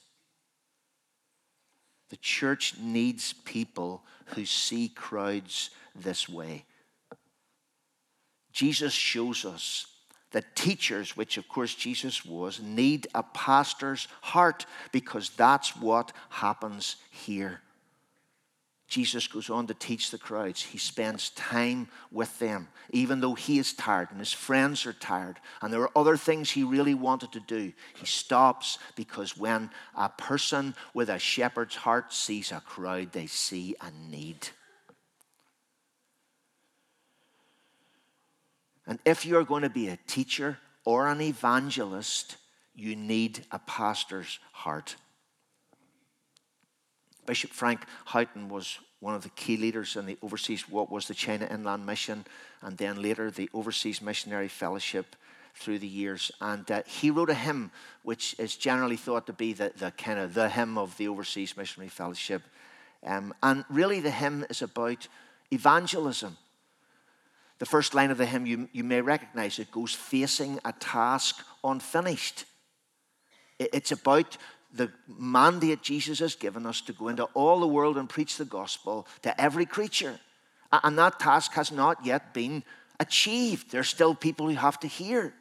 The 2.10 2.18
church 2.18 2.80
needs 2.82 3.34
people 3.34 4.04
who 4.34 4.44
see 4.44 4.90
crowds 4.90 5.70
this 5.96 6.28
way. 6.28 6.66
Jesus 8.52 8.94
shows 8.94 9.46
us 9.46 9.86
that 10.32 10.56
teachers, 10.56 11.16
which 11.16 11.38
of 11.38 11.48
course 11.48 11.76
Jesus 11.76 12.26
was, 12.26 12.60
need 12.60 13.06
a 13.14 13.22
pastor's 13.22 14.08
heart 14.22 14.66
because 14.92 15.30
that's 15.30 15.76
what 15.76 16.12
happens 16.30 16.96
here. 17.12 17.62
Jesus 18.90 19.28
goes 19.28 19.52
on 19.52 19.68
to 19.68 19.76
teach 19.76 20.10
the 20.10 20.18
crowds. 20.18 20.64
He 20.64 20.80
spends 20.80 21.30
time 21.30 21.88
with 22.12 22.40
them, 22.40 22.68
even 22.90 23.22
though 23.22 23.36
he 23.36 23.60
is 23.60 23.72
tired 23.72 24.10
and 24.10 24.20
his 24.20 24.34
friends 24.34 24.88
are 24.88 24.94
tired, 24.94 25.38
and 25.62 25.72
there 25.72 25.82
are 25.82 25.98
other 25.98 26.18
things 26.18 26.50
he 26.50 26.64
really 26.64 26.96
wanted 26.96 27.32
to 27.34 27.40
do. 27.40 27.72
He 27.96 28.08
stops 28.08 28.80
because 28.96 29.38
when 29.38 29.70
a 29.96 30.10
person 30.10 30.74
with 30.96 31.10
a 31.10 31.20
shepherd's 31.20 31.76
heart 31.76 32.12
sees 32.12 32.52
a 32.52 32.62
crowd, 32.62 33.12
they 33.12 33.28
see 33.28 33.76
a 33.80 33.92
need. 34.10 34.50
And 38.88 38.98
if 39.06 39.24
you're 39.24 39.44
going 39.44 39.62
to 39.62 39.70
be 39.70 39.90
a 39.90 40.00
teacher 40.08 40.58
or 40.84 41.08
an 41.08 41.22
evangelist, 41.22 42.38
you 42.74 42.96
need 42.96 43.46
a 43.52 43.60
pastor's 43.60 44.40
heart. 44.52 44.96
Bishop 47.30 47.52
Frank 47.52 47.82
Houghton 48.06 48.50
was 48.50 48.80
one 49.02 49.14
of 49.14 49.22
the 49.22 49.30
key 49.30 49.56
leaders 49.56 49.96
in 49.96 50.08
the 50.08 50.18
overseas, 50.24 50.68
what 50.68 50.90
was 50.90 51.08
the 51.08 51.14
China 51.14 51.46
Inland 51.46 51.86
Mission, 51.86 52.26
and 52.64 52.76
then 52.76 53.04
later 53.04 53.30
the 53.30 53.48
Overseas 53.54 54.02
Missionary 54.02 54.48
Fellowship 54.48 55.16
through 55.54 55.78
the 55.78 55.88
years. 55.88 56.32
And 56.42 56.70
uh, 56.72 56.82
he 56.88 57.12
wrote 57.12 57.30
a 57.30 57.36
hymn, 57.36 57.70
which 58.02 58.36
is 58.40 58.56
generally 58.56 58.96
thought 58.98 59.28
to 59.28 59.34
be 59.34 59.54
the, 59.54 59.72
the 59.78 59.92
kind 59.92 60.18
of 60.18 60.34
the 60.34 60.50
hymn 60.50 60.76
of 60.76 60.98
the 60.98 61.08
Overseas 61.08 61.56
Missionary 61.56 61.90
Fellowship. 61.90 62.42
Um, 63.06 63.32
and 63.44 63.64
really, 63.70 64.00
the 64.00 64.10
hymn 64.10 64.44
is 64.50 64.64
about 64.64 65.08
evangelism. 65.52 66.36
The 67.60 67.68
first 67.68 67.94
line 67.94 68.10
of 68.10 68.18
the 68.18 68.26
hymn, 68.26 68.48
you, 68.48 68.70
you 68.72 68.84
may 68.84 69.02
recognize 69.02 69.60
it, 69.60 69.70
goes 69.70 69.94
facing 69.94 70.60
a 70.66 70.74
task 70.74 71.46
unfinished. 71.64 72.46
It's 73.60 73.92
about 73.92 74.36
the 74.74 74.92
mandate 75.08 75.82
Jesus 75.82 76.20
has 76.20 76.36
given 76.36 76.66
us 76.66 76.82
to 76.82 76.94
go 76.94 77.08
into 77.08 77.24
all 77.34 77.60
the 77.60 77.68
world 77.68 77.98
and 77.98 78.08
preach 78.08 78.38
the 78.38 78.46
gospel 78.46 79.08
to 79.24 79.42
every 79.42 79.66
creature. 79.66 80.20
And 80.72 80.98
that 81.00 81.20
task 81.20 81.54
has 81.54 81.72
not 81.72 82.06
yet 82.06 82.34
been 82.34 82.64
achieved. 83.00 83.72
There's 83.72 83.90
still 83.90 84.14
people 84.14 84.48
who 84.48 84.56
have 84.56 84.80
to 84.82 84.88
hear. 84.88 85.34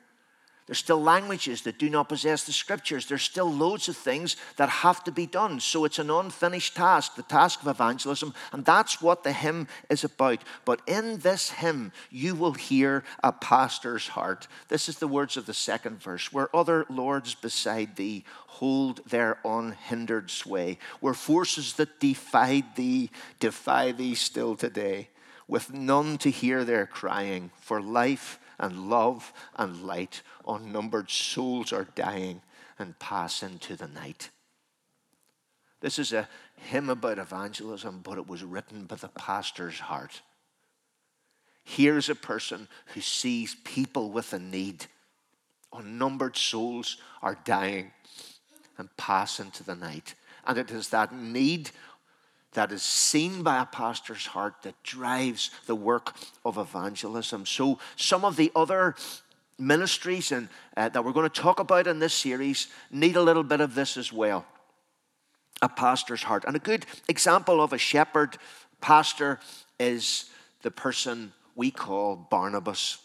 There's 0.69 0.79
still 0.79 1.03
languages 1.03 1.63
that 1.63 1.79
do 1.79 1.89
not 1.89 2.11
possess 2.11 2.45
the 2.45 2.53
scriptures. 2.53 3.07
There's 3.07 3.23
still 3.23 3.51
loads 3.51 3.89
of 3.89 3.97
things 3.97 4.37
that 4.59 4.69
have 4.69 5.03
to 5.05 5.11
be 5.11 5.25
done. 5.25 5.61
So 5.61 5.87
it's 5.87 5.99
an 5.99 6.11
unfinished 6.11 6.77
task, 6.77 7.17
the 7.17 7.23
task 7.23 7.63
of 7.63 7.69
evangelism. 7.69 8.35
And 8.53 8.67
that's 8.67 9.01
what 9.01 9.25
the 9.25 9.33
hymn 9.33 9.67
is 9.89 10.05
about. 10.05 10.45
But 10.67 10.83
in 10.87 11.21
this 11.21 11.49
hymn, 11.49 11.91
you 12.11 12.35
will 12.35 12.53
hear 12.53 13.03
a 13.25 13.33
pastor's 13.33 14.09
heart. 14.09 14.47
This 14.69 14.91
is 14.91 14.99
the 14.99 15.09
words 15.09 15.39
of 15.39 15.47
the 15.47 15.55
second 15.55 16.03
verse 16.03 16.31
where 16.35 16.55
other 16.55 16.85
lords 16.91 17.35
beside 17.35 17.97
thee 17.97 18.25
hold 18.47 19.01
their 19.09 19.39
unhindered 19.47 20.31
sway, 20.31 20.77
where 21.01 21.15
forces 21.15 21.73
that 21.75 21.99
defied 21.99 22.77
thee 22.77 23.09
defy 23.41 23.91
thee 23.93 24.15
still 24.15 24.55
today, 24.55 25.09
with 25.47 25.73
none 25.73 26.19
to 26.19 26.31
hear 26.31 26.63
their 26.63 26.85
crying 26.85 27.51
for 27.59 27.81
life 27.81 28.39
and 28.59 28.91
love 28.91 29.33
and 29.57 29.83
light. 29.83 30.23
Unnumbered 30.47 31.11
souls 31.11 31.73
are 31.73 31.89
dying 31.95 32.43
and 32.79 32.99
pass 32.99 33.43
into 33.43 33.77
the 33.77 33.89
night. 33.89 34.31
This 35.81 35.99
is 35.99 36.13
a 36.13 36.29
hymn 36.57 36.91
about 36.91 37.19
evangelism, 37.19 38.01
but 38.03 38.19
it 38.19 38.27
was 38.27 38.43
written 38.43 38.85
by 38.85 38.97
the 38.97 39.09
pastor's 39.09 39.79
heart. 39.79 40.23
Here's 41.65 42.09
a 42.09 42.15
person 42.15 42.67
who 42.95 43.01
sees 43.01 43.55
people 43.65 44.11
with 44.11 44.33
a 44.33 44.39
need. 44.39 44.87
Unnumbered 45.73 46.37
souls 46.37 46.97
are 47.23 47.39
dying 47.45 47.93
and 48.79 48.97
pass 48.97 49.39
into 49.39 49.63
the 49.63 49.75
night. 49.75 50.15
And 50.47 50.57
it 50.57 50.71
is 50.71 50.89
that 50.89 51.15
need 51.15 51.71
that 52.59 52.73
is 52.73 52.83
seen 52.83 53.45
by 53.45 53.63
a 53.63 53.67
pastor's 53.67 54.27
heart 54.27 54.53
that 54.63 54.75
drives 54.83 55.53
the 55.67 55.77
work 55.77 56.17
of 56.45 56.59
evangelism. 56.59 57.47
So, 57.47 57.79
some 57.95 58.25
of 58.25 58.35
the 58.35 58.51
other 58.57 58.97
ministries 59.61 60.33
and, 60.33 60.49
uh, 60.77 60.89
that 60.89 61.05
we're 61.05 61.13
going 61.13 61.31
to 61.31 61.41
talk 61.41 61.61
about 61.61 61.87
in 61.87 62.01
this 62.01 62.15
series 62.15 62.67
need 62.91 63.15
a 63.15 63.23
little 63.23 63.45
bit 63.45 63.61
of 63.61 63.77
this 63.77 63.97
as 63.97 64.13
well 64.13 64.45
a 65.63 65.69
pastor's 65.69 66.25
heart. 66.25 66.45
And 66.49 66.57
a 66.57 66.59
good 66.59 66.85
example 67.09 67.61
of 67.61 67.73
a 67.73 67.79
shepherd 67.79 68.37
pastor 68.81 69.39
is 69.79 70.29
the 70.63 70.73
person 70.73 71.33
we 71.55 71.71
call 71.71 72.17
Barnabas. 72.17 72.99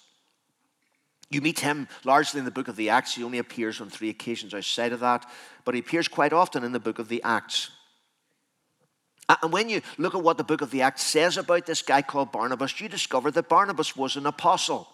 You 1.29 1.41
meet 1.41 1.60
him 1.60 1.88
largely 2.03 2.39
in 2.39 2.45
the 2.45 2.51
book 2.51 2.69
of 2.69 2.75
the 2.75 2.89
Acts. 2.89 3.13
He 3.13 3.24
only 3.24 3.38
appears 3.38 3.79
on 3.79 3.91
three 3.91 4.10
occasions 4.10 4.55
outside 4.55 4.93
of 4.93 5.01
that, 5.01 5.29
but 5.63 5.75
he 5.75 5.79
appears 5.79 6.07
quite 6.07 6.33
often 6.33 6.63
in 6.63 6.72
the 6.72 6.79
book 6.79 6.98
of 6.98 7.07
the 7.07 7.22
Acts. 7.22 7.69
Uh, 9.30 9.36
and 9.42 9.53
when 9.53 9.70
you 9.70 9.82
look 9.98 10.15
at 10.15 10.24
what 10.24 10.38
the 10.38 10.44
book 10.44 10.62
of 10.62 10.72
the 10.72 10.82
Acts 10.82 11.03
says 11.03 11.38
about 11.38 11.65
this 11.65 11.82
guy 11.82 12.01
called 12.01 12.32
Barnabas, 12.32 12.80
you 12.82 12.89
discover 12.89 13.32
that 13.32 13.50
Barnabas 13.50 13.96
was 13.96 14.15
an 14.15 14.25
apostle, 14.25 14.88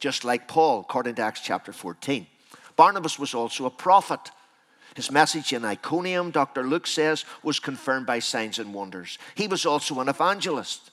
just 0.00 0.24
like 0.24 0.48
Paul, 0.48 0.80
according 0.80 1.14
to 1.16 1.22
Acts 1.22 1.40
chapter 1.40 1.72
14. 1.72 2.26
Barnabas 2.76 3.18
was 3.18 3.34
also 3.34 3.66
a 3.66 3.70
prophet. 3.70 4.30
His 4.94 5.10
message 5.10 5.52
in 5.52 5.64
Iconium, 5.64 6.30
Dr. 6.30 6.64
Luke 6.64 6.86
says, 6.86 7.24
was 7.42 7.60
confirmed 7.60 8.06
by 8.06 8.18
signs 8.18 8.58
and 8.58 8.74
wonders. 8.74 9.18
He 9.34 9.46
was 9.46 9.64
also 9.64 10.00
an 10.00 10.08
evangelist. 10.08 10.90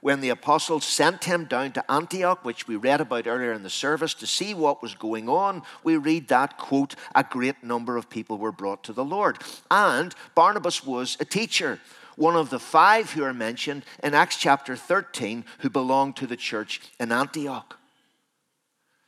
When 0.00 0.20
the 0.20 0.28
apostles 0.28 0.84
sent 0.84 1.24
him 1.24 1.46
down 1.46 1.72
to 1.72 1.90
Antioch, 1.90 2.44
which 2.44 2.68
we 2.68 2.76
read 2.76 3.00
about 3.00 3.26
earlier 3.26 3.54
in 3.54 3.62
the 3.62 3.70
service, 3.70 4.12
to 4.14 4.26
see 4.26 4.52
what 4.52 4.82
was 4.82 4.94
going 4.94 5.30
on, 5.30 5.62
we 5.82 5.96
read 5.96 6.28
that, 6.28 6.58
quote, 6.58 6.94
a 7.14 7.24
great 7.24 7.64
number 7.64 7.96
of 7.96 8.10
people 8.10 8.36
were 8.36 8.52
brought 8.52 8.84
to 8.84 8.92
the 8.92 9.04
Lord. 9.04 9.38
And 9.70 10.14
Barnabas 10.34 10.84
was 10.84 11.16
a 11.20 11.24
teacher 11.24 11.80
one 12.16 12.36
of 12.36 12.50
the 12.50 12.58
five 12.58 13.12
who 13.12 13.24
are 13.24 13.34
mentioned 13.34 13.84
in 14.02 14.14
Acts 14.14 14.36
chapter 14.36 14.76
13 14.76 15.44
who 15.58 15.70
belonged 15.70 16.16
to 16.16 16.26
the 16.26 16.36
church 16.36 16.80
in 16.98 17.12
Antioch. 17.12 17.78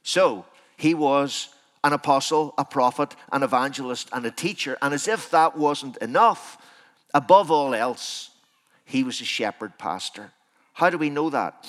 So 0.03 0.47
he 0.77 0.95
was 0.95 1.49
an 1.83 1.93
apostle, 1.93 2.55
a 2.59 2.65
prophet, 2.65 3.15
an 3.33 3.43
evangelist, 3.43 4.09
and 4.13 4.27
a 4.27 4.31
teacher. 4.31 4.77
And 4.83 4.93
as 4.93 5.07
if 5.07 5.31
that 5.31 5.57
wasn't 5.57 5.97
enough, 5.99 6.59
above 7.15 7.51
all 7.51 7.75
else, 7.75 8.31
he 8.85 9.05
was 9.05 9.21
a 9.21 9.25
shepherd 9.25 9.79
pastor. 9.79 10.33
How 10.73 10.91
do 10.91 10.99
we 10.99 11.11
know 11.11 11.31
that? 11.31 11.67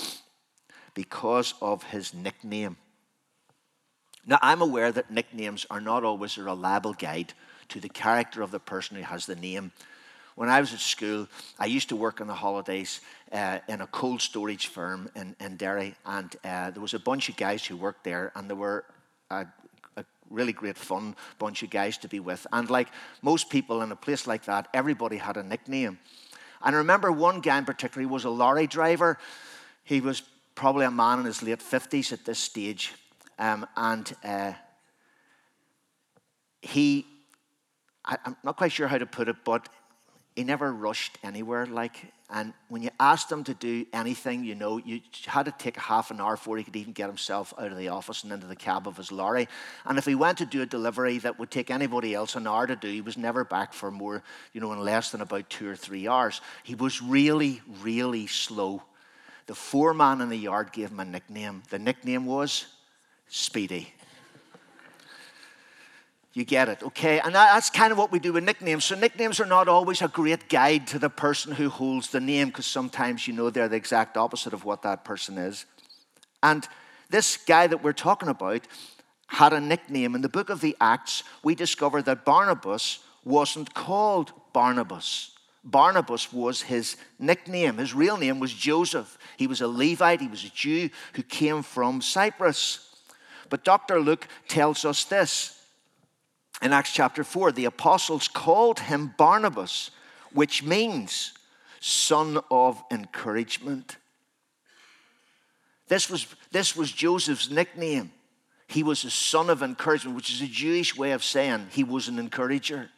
Because 0.94 1.54
of 1.62 1.84
his 1.84 2.14
nickname. 2.14 2.78
Now, 4.26 4.40
I'm 4.42 4.62
aware 4.62 4.92
that 4.92 5.10
nicknames 5.10 5.66
are 5.70 5.80
not 5.80 6.04
always 6.04 6.38
a 6.38 6.44
reliable 6.44 6.94
guide 6.94 7.34
to 7.70 7.80
the 7.80 7.90
character 7.90 8.42
of 8.42 8.52
the 8.52 8.60
person 8.60 8.98
who 8.98 9.04
has 9.04 9.26
the 9.26 9.36
name 9.36 9.72
when 10.38 10.50
I 10.50 10.60
was 10.60 10.72
at 10.72 10.80
school, 10.80 11.28
I 11.58 11.66
used 11.66 11.90
to 11.90 11.96
work 11.96 12.22
on 12.22 12.28
the 12.28 12.36
holidays 12.36 13.02
uh, 13.32 13.58
in 13.68 13.82
a 13.82 13.88
cold 13.88 14.22
storage 14.22 14.68
firm 14.68 15.10
in, 15.16 15.36
in 15.40 15.58
Derry, 15.58 15.96
and 16.06 16.34
uh, 16.46 16.70
there 16.70 16.82
was 16.82 16.94
a 16.94 17.00
bunch 17.00 17.28
of 17.28 17.36
guys 17.36 17.66
who 17.66 17.76
worked 17.76 18.04
there, 18.04 18.32
and 18.36 18.48
they 18.48 18.54
were 18.54 18.86
a, 19.32 19.48
a 19.96 20.06
really 20.30 20.54
great 20.54 20.78
fun 20.78 21.16
bunch 21.40 21.64
of 21.64 21.72
guys 21.72 21.98
to 21.98 22.08
be 22.08 22.20
with. 22.20 22.46
And 22.54 22.70
like 22.70 22.90
most 23.24 23.50
people 23.50 23.82
in 23.82 23.92
a 23.92 23.96
place 23.96 24.28
like 24.28 24.46
that, 24.46 24.68
everybody 24.76 25.18
had 25.18 25.38
a 25.38 25.44
nickname. 25.44 25.98
And 26.64 26.76
I 26.76 26.78
remember 26.78 27.12
one 27.12 27.42
guy 27.42 27.58
in 27.58 27.66
particular, 27.66 28.02
he 28.02 28.06
was 28.06 28.24
a 28.24 28.30
lorry 28.30 28.68
driver. 28.68 29.18
He 29.84 30.02
was 30.02 30.22
probably 30.54 30.86
a 30.86 30.92
man 30.92 31.18
in 31.18 31.26
his 31.26 31.42
late 31.42 31.62
50s 31.62 32.14
at 32.14 32.26
this 32.26 32.38
stage. 32.38 32.94
Um, 33.40 33.66
and 33.76 34.16
uh, 34.24 34.54
he, 36.62 37.08
I, 38.06 38.18
I'm 38.24 38.36
not 38.44 38.56
quite 38.56 38.72
sure 38.72 38.88
how 38.88 39.00
to 39.00 39.08
put 39.08 39.30
it, 39.30 39.38
but 39.44 39.68
he 40.38 40.44
never 40.44 40.72
rushed 40.72 41.18
anywhere. 41.24 41.66
Like, 41.66 42.14
and 42.30 42.54
when 42.70 42.84
you 42.84 42.92
asked 43.00 43.32
him 43.32 43.44
to 43.46 43.56
do 43.56 43.88
anything, 43.92 44.44
you 44.44 44.54
know, 44.54 44.78
you 44.78 45.02
had 45.26 45.46
to 45.48 45.52
take 45.58 45.76
half 45.78 46.12
an 46.12 46.22
hour 46.22 46.36
before 46.36 46.58
he 46.58 46.64
could 46.64 46.76
even 46.76 46.94
get 46.94 47.08
himself 47.08 47.56
out 47.58 47.72
of 47.72 47.78
the 47.80 47.88
office 47.88 48.24
and 48.24 48.32
into 48.32 48.46
the 48.46 48.56
cab 48.56 48.88
of 48.88 48.98
his 48.98 49.12
lorry. 49.12 49.48
And 49.84 49.98
if 49.98 50.06
he 50.06 50.14
went 50.14 50.38
to 50.38 50.46
do 50.46 50.62
a 50.62 50.68
delivery 50.68 51.18
that 51.18 51.40
would 51.40 51.50
take 51.50 51.72
anybody 51.72 52.14
else 52.14 52.36
an 52.36 52.46
hour 52.46 52.68
to 52.68 52.76
do, 52.76 52.88
he 52.88 53.02
was 53.02 53.18
never 53.18 53.44
back 53.46 53.74
for 53.74 53.90
more, 53.90 54.22
you 54.54 54.62
know, 54.62 54.72
in 54.74 54.80
less 54.80 55.10
than 55.10 55.22
about 55.22 55.50
two 55.50 55.68
or 55.68 55.76
three 55.76 56.08
hours. 56.08 56.40
He 56.62 56.76
was 56.76 57.02
really, 57.02 57.60
really 57.82 58.28
slow. 58.28 58.84
The 59.48 59.56
foreman 59.56 60.22
in 60.22 60.30
the 60.30 60.38
yard 60.38 60.72
gave 60.72 60.92
him 60.92 61.00
a 61.00 61.06
nickname. 61.06 61.64
The 61.72 61.80
nickname 61.80 62.28
was 62.28 62.68
Speedy. 63.28 63.92
You 66.38 66.46
get 66.46 66.70
it, 66.70 66.84
okay? 66.84 67.20
And 67.20 67.34
that's 67.34 67.72
kind 67.72 67.92
of 67.92 67.98
what 67.98 68.12
we 68.12 68.20
do 68.20 68.32
with 68.32 68.44
nicknames. 68.44 68.86
So, 68.86 68.94
nicknames 68.94 69.40
are 69.40 69.46
not 69.48 69.68
always 69.68 70.04
a 70.04 70.08
great 70.08 70.50
guide 70.50 70.86
to 70.90 71.00
the 71.00 71.10
person 71.10 71.52
who 71.52 71.68
holds 71.68 72.12
the 72.12 72.20
name 72.20 72.50
because 72.50 72.68
sometimes 72.68 73.28
you 73.28 73.34
know 73.34 73.50
they're 73.50 73.68
the 73.68 73.76
exact 73.76 74.18
opposite 74.18 74.54
of 74.54 74.64
what 74.64 74.84
that 74.84 75.04
person 75.04 75.40
is. 75.40 75.66
And 76.44 76.68
this 77.10 77.38
guy 77.38 77.66
that 77.66 77.84
we're 77.84 77.92
talking 77.92 78.30
about 78.30 78.68
had 79.26 79.52
a 79.52 79.60
nickname. 79.60 80.14
In 80.14 80.22
the 80.22 80.30
book 80.30 80.52
of 80.52 80.62
the 80.62 80.78
Acts, 80.80 81.24
we 81.42 81.56
discover 81.56 82.04
that 82.04 82.24
Barnabas 82.24 83.00
wasn't 83.26 83.74
called 83.74 84.32
Barnabas. 84.54 85.32
Barnabas 85.64 86.32
was 86.32 86.62
his 86.62 86.98
nickname. 87.18 87.78
His 87.78 87.96
real 87.96 88.16
name 88.16 88.40
was 88.40 88.54
Joseph. 88.54 89.18
He 89.38 89.48
was 89.48 89.62
a 89.62 89.68
Levite, 89.68 90.22
he 90.22 90.28
was 90.28 90.44
a 90.44 90.50
Jew 90.50 90.92
who 91.14 91.24
came 91.24 91.64
from 91.64 92.00
Cyprus. 92.00 92.96
But 93.50 93.64
Dr. 93.64 94.00
Luke 94.00 94.28
tells 94.48 94.86
us 94.86 95.04
this 95.06 95.57
in 96.62 96.74
Acts 96.74 96.92
chapter 96.92 97.24
4, 97.24 97.52
the 97.52 97.66
apostles 97.66 98.28
called 98.28 98.80
him 98.80 99.14
Barnabas, 99.18 99.92
which 100.34 100.64
means 100.64 101.34
son 101.80 102.40
of 102.50 102.82
encouragement. 102.92 103.98
This 105.88 106.10
was, 106.10 106.28
this 106.52 106.76
was 106.76 106.92
Joseph's 106.92 107.50
nickname. 107.50 108.12
He 108.68 108.84
was 108.84 109.06
a 109.06 109.10
son 109.12 109.50
of 109.50 109.64
encouragement, 109.64 110.16
which 110.16 110.32
is 110.32 110.42
a 110.42 110.48
Jewish 110.48 110.98
way 110.98 111.12
of 111.12 111.24
saying 111.24 111.68
he 111.72 111.84
was 111.84 112.08
an 112.08 112.20
encourager. 112.20 112.90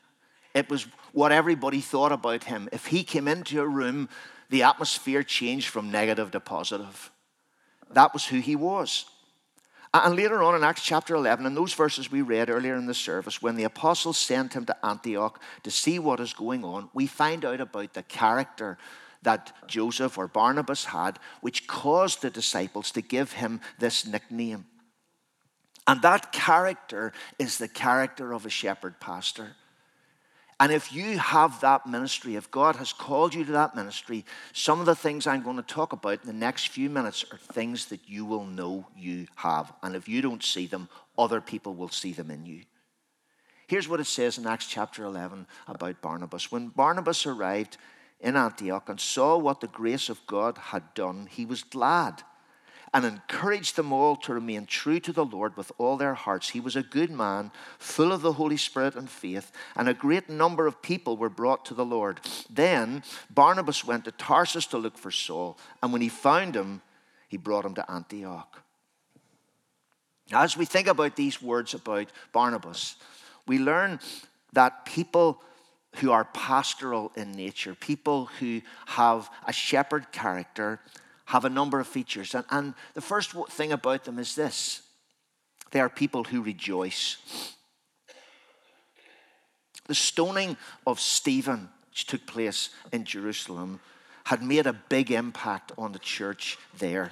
It 0.54 0.70
was 0.70 0.88
what 1.12 1.32
everybody 1.32 1.82
thought 1.82 2.12
about 2.12 2.46
him. 2.46 2.70
If 2.72 2.88
he 2.88 3.04
came 3.04 3.28
into 3.28 3.62
a 3.62 3.68
room, 3.68 4.10
the 4.50 4.64
atmosphere 4.64 5.22
changed 5.22 5.68
from 5.68 5.92
negative 5.92 6.32
to 6.32 6.40
positive. 6.40 7.12
That 7.92 8.14
was 8.14 8.26
who 8.26 8.40
he 8.40 8.56
was. 8.56 9.06
And 9.94 10.16
later 10.16 10.44
on 10.44 10.56
in 10.56 10.64
Acts 10.64 10.84
chapter 10.84 11.16
11, 11.16 11.48
in 11.48 11.56
those 11.56 11.74
verses 11.74 12.12
we 12.12 12.22
read 12.22 12.50
earlier 12.50 12.76
in 12.76 12.86
the 12.86 12.94
service, 12.94 13.42
when 13.42 13.56
the 13.56 13.64
apostles 13.64 14.18
sent 14.18 14.54
him 14.54 14.66
to 14.66 14.86
Antioch 14.86 15.42
to 15.64 15.72
see 15.72 15.98
what 15.98 16.20
is 16.20 16.34
going 16.34 16.64
on, 16.64 16.90
we 16.94 17.08
find 17.08 17.44
out 17.44 17.60
about 17.60 17.94
the 17.94 18.04
character 18.04 18.78
that 19.24 19.52
Joseph 19.68 20.18
or 20.18 20.28
Barnabas 20.28 20.86
had, 20.86 21.18
which 21.42 21.68
caused 21.68 22.22
the 22.22 22.30
disciples 22.30 22.92
to 22.92 23.02
give 23.02 23.34
him 23.34 23.62
this 23.80 24.06
nickname. 24.06 24.66
And 25.88 26.04
that 26.04 26.32
character 26.32 27.12
is 27.40 27.58
the 27.58 27.68
character 27.68 28.32
of 28.32 28.46
a 28.46 28.50
shepherd 28.50 29.00
pastor. 29.00 29.56
And 30.60 30.74
if 30.74 30.92
you 30.92 31.18
have 31.18 31.62
that 31.62 31.88
ministry, 31.88 32.36
if 32.36 32.52
God 32.52 32.76
has 32.76 32.92
called 32.92 33.34
you 33.34 33.46
to 33.46 33.52
that 33.54 33.76
ministry, 33.76 34.26
some 34.52 34.82
of 34.82 34.86
the 34.86 34.96
things 34.96 35.26
I'm 35.26 35.42
going 35.42 35.56
to 35.56 35.62
talk 35.62 35.94
about 35.94 36.22
in 36.22 36.28
the 36.28 36.34
next 36.34 36.68
few 36.68 36.90
minutes 36.90 37.24
are 37.32 37.38
things 37.38 37.86
that 37.88 38.02
you 38.08 38.26
will 38.26 38.46
know 38.46 38.86
you 38.98 39.28
have. 39.36 39.72
And 39.82 39.96
if 39.96 40.10
you 40.10 40.22
don't 40.22 40.44
see 40.44 40.68
them, 40.68 40.90
other 41.18 41.40
people 41.40 41.76
will 41.76 41.90
see 41.90 42.12
them 42.12 42.30
in 42.30 42.46
you. 42.46 42.64
Here's 43.68 43.88
what 43.88 44.02
it 44.02 44.08
says 44.08 44.38
in 44.38 44.48
Acts 44.48 44.68
chapter 44.68 45.06
11 45.06 45.48
about 45.68 46.02
Barnabas. 46.02 46.52
When 46.52 46.68
Barnabas 46.70 47.26
arrived 47.26 47.78
in 48.20 48.36
Antioch 48.36 48.90
and 48.90 49.00
saw 49.00 49.38
what 49.38 49.62
the 49.62 49.68
grace 49.68 50.10
of 50.10 50.26
God 50.28 50.58
had 50.58 50.94
done, 50.94 51.28
he 51.32 51.46
was 51.46 51.64
glad 51.64 52.24
and 52.94 53.06
encouraged 53.06 53.76
them 53.76 53.94
all 53.94 54.16
to 54.16 54.34
remain 54.34 54.66
true 54.66 55.00
to 55.00 55.12
the 55.12 55.26
Lord 55.26 55.56
with 55.56 55.72
all 55.78 55.98
their 55.98 56.16
hearts. 56.16 56.50
He 56.50 56.60
was 56.60 56.76
a 56.76 56.84
good 56.84 57.12
man, 57.12 57.52
full 57.78 58.12
of 58.12 58.22
the 58.22 58.34
Holy 58.34 58.58
Spirit 58.58 58.96
and 58.96 59.10
faith, 59.10 59.52
and 59.76 59.88
a 59.88 59.94
great 59.94 60.30
number 60.30 60.66
of 60.66 60.82
people 60.82 61.18
were 61.18 61.30
brought 61.30 61.66
to 61.66 61.74
the 61.74 61.86
Lord. 61.86 62.20
Then 62.50 63.04
Barnabas 63.30 63.86
went 63.86 64.06
to 64.06 64.12
Tarsus 64.12 64.66
to 64.68 64.78
look 64.78 64.98
for 64.98 65.12
Saul, 65.12 65.58
and 65.84 65.94
when 65.94 66.02
he 66.02 66.10
found 66.10 66.56
him, 66.56 66.82
he 67.28 67.38
brought 67.38 67.66
him 67.66 67.76
to 67.76 67.92
Antioch. 67.92 68.64
As 70.32 70.58
we 70.58 70.66
think 70.66 70.88
about 70.88 71.16
these 71.16 71.42
words 71.42 71.74
about 71.74 72.12
Barnabas, 72.32 72.96
we 73.48 73.58
learn 73.60 74.00
that 74.54 74.86
people 74.86 75.42
who 75.96 76.12
are 76.12 76.26
pastoral 76.26 77.12
in 77.16 77.32
nature, 77.32 77.74
people 77.74 78.26
who 78.40 78.62
have 78.86 79.30
a 79.48 79.54
shepherd 79.54 80.12
character, 80.12 80.80
have 81.30 81.46
a 81.46 81.50
number 81.50 81.80
of 81.80 81.88
features. 81.88 82.34
And, 82.34 82.46
and 82.50 82.74
the 82.96 83.02
first 83.02 83.32
thing 83.50 83.72
about 83.72 84.04
them 84.04 84.18
is 84.18 84.36
this 84.36 84.82
they 85.72 85.80
are 85.80 85.90
people 85.90 86.24
who 86.24 86.42
rejoice. 86.42 87.18
The 89.88 89.96
stoning 89.96 90.58
of 90.88 91.00
Stephen, 91.00 91.70
which 91.90 92.08
took 92.08 92.26
place 92.26 92.72
in 92.92 93.06
Jerusalem, 93.06 93.80
had 94.24 94.42
made 94.42 94.66
a 94.66 94.74
big 94.74 95.12
impact 95.12 95.72
on 95.78 95.92
the 95.92 96.00
church 96.00 96.58
there. 96.78 97.12